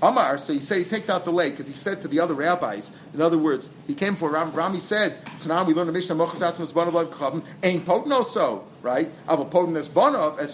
[0.04, 2.34] Amar, so he said he takes out the leg because he said to the other
[2.34, 6.16] rabbis, in other words, he came for Ram, Rami said, now we learn the Mishnah,
[7.64, 9.10] ain't potno so right?
[9.28, 10.54] Avopotin as bonov as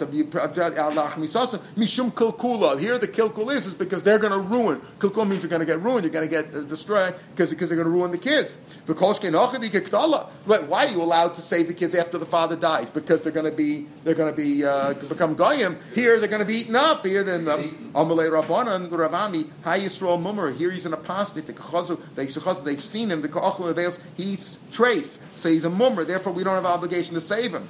[1.76, 2.78] mishum kilkula.
[2.78, 4.80] Here the kilkul is is because they're going to ruin.
[5.00, 6.04] Kilkul means you're going to get ruined.
[6.04, 8.56] You're going to get uh, destroyed because they're going to ruin the kids.
[8.86, 10.66] Right?
[10.66, 12.88] Why are you allowed to save the kids after the father dies?
[12.88, 15.76] Because they're going to be they're going to be uh, become goyim.
[15.94, 17.04] Here they're going to be eaten up.
[17.04, 20.52] Here then Amalei Rabbanan Ravami Hay Yisrael Mummer.
[20.52, 21.46] Here he's an apostate.
[21.46, 23.22] They've seen him.
[23.22, 25.18] The Ka'achel he eats treif.
[25.40, 27.66] So he's a mummer, therefore we don't have obligation to save him.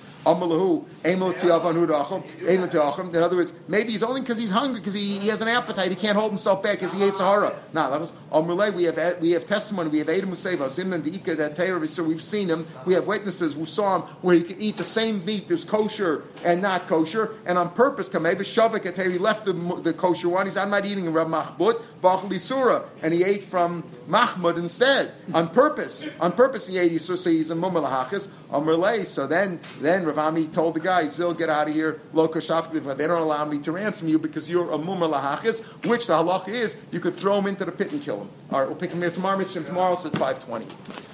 [0.50, 1.22] In
[3.22, 5.96] other words, maybe he's only because he's hungry, because he, he, has an appetite, he
[5.96, 7.54] can't hold himself back because he ate Sahara.
[7.72, 8.74] Nah, that was Amrulay.
[8.74, 11.56] We have we have testimony, we have Adam Museva, Simon the Ika that
[11.88, 14.84] so we've seen him, we have witnesses who saw him where he can eat the
[14.84, 19.52] same meat, there's kosher and not kosher, and on purpose, Kameva Shavik he left the,
[19.82, 24.58] the kosher one, he's I'm not eating Rab Mahbut, Surah, and he ate from Mahmud
[24.58, 25.12] instead.
[25.32, 26.08] On purpose.
[26.20, 29.06] On purpose he ate Yisur, so he's a Mumma Lahachis, Amrulay.
[29.06, 33.22] So then then Ravami told the guy, Zil, get out of here, Loka They don't
[33.22, 37.00] allow me to ransom you because you're a Mumma Lahachis, which the halacha is, you
[37.00, 38.28] could throw him into the pit and kill him.
[38.50, 41.09] All right, we'll pick him here tomorrow, Tomorrow, so it's 520.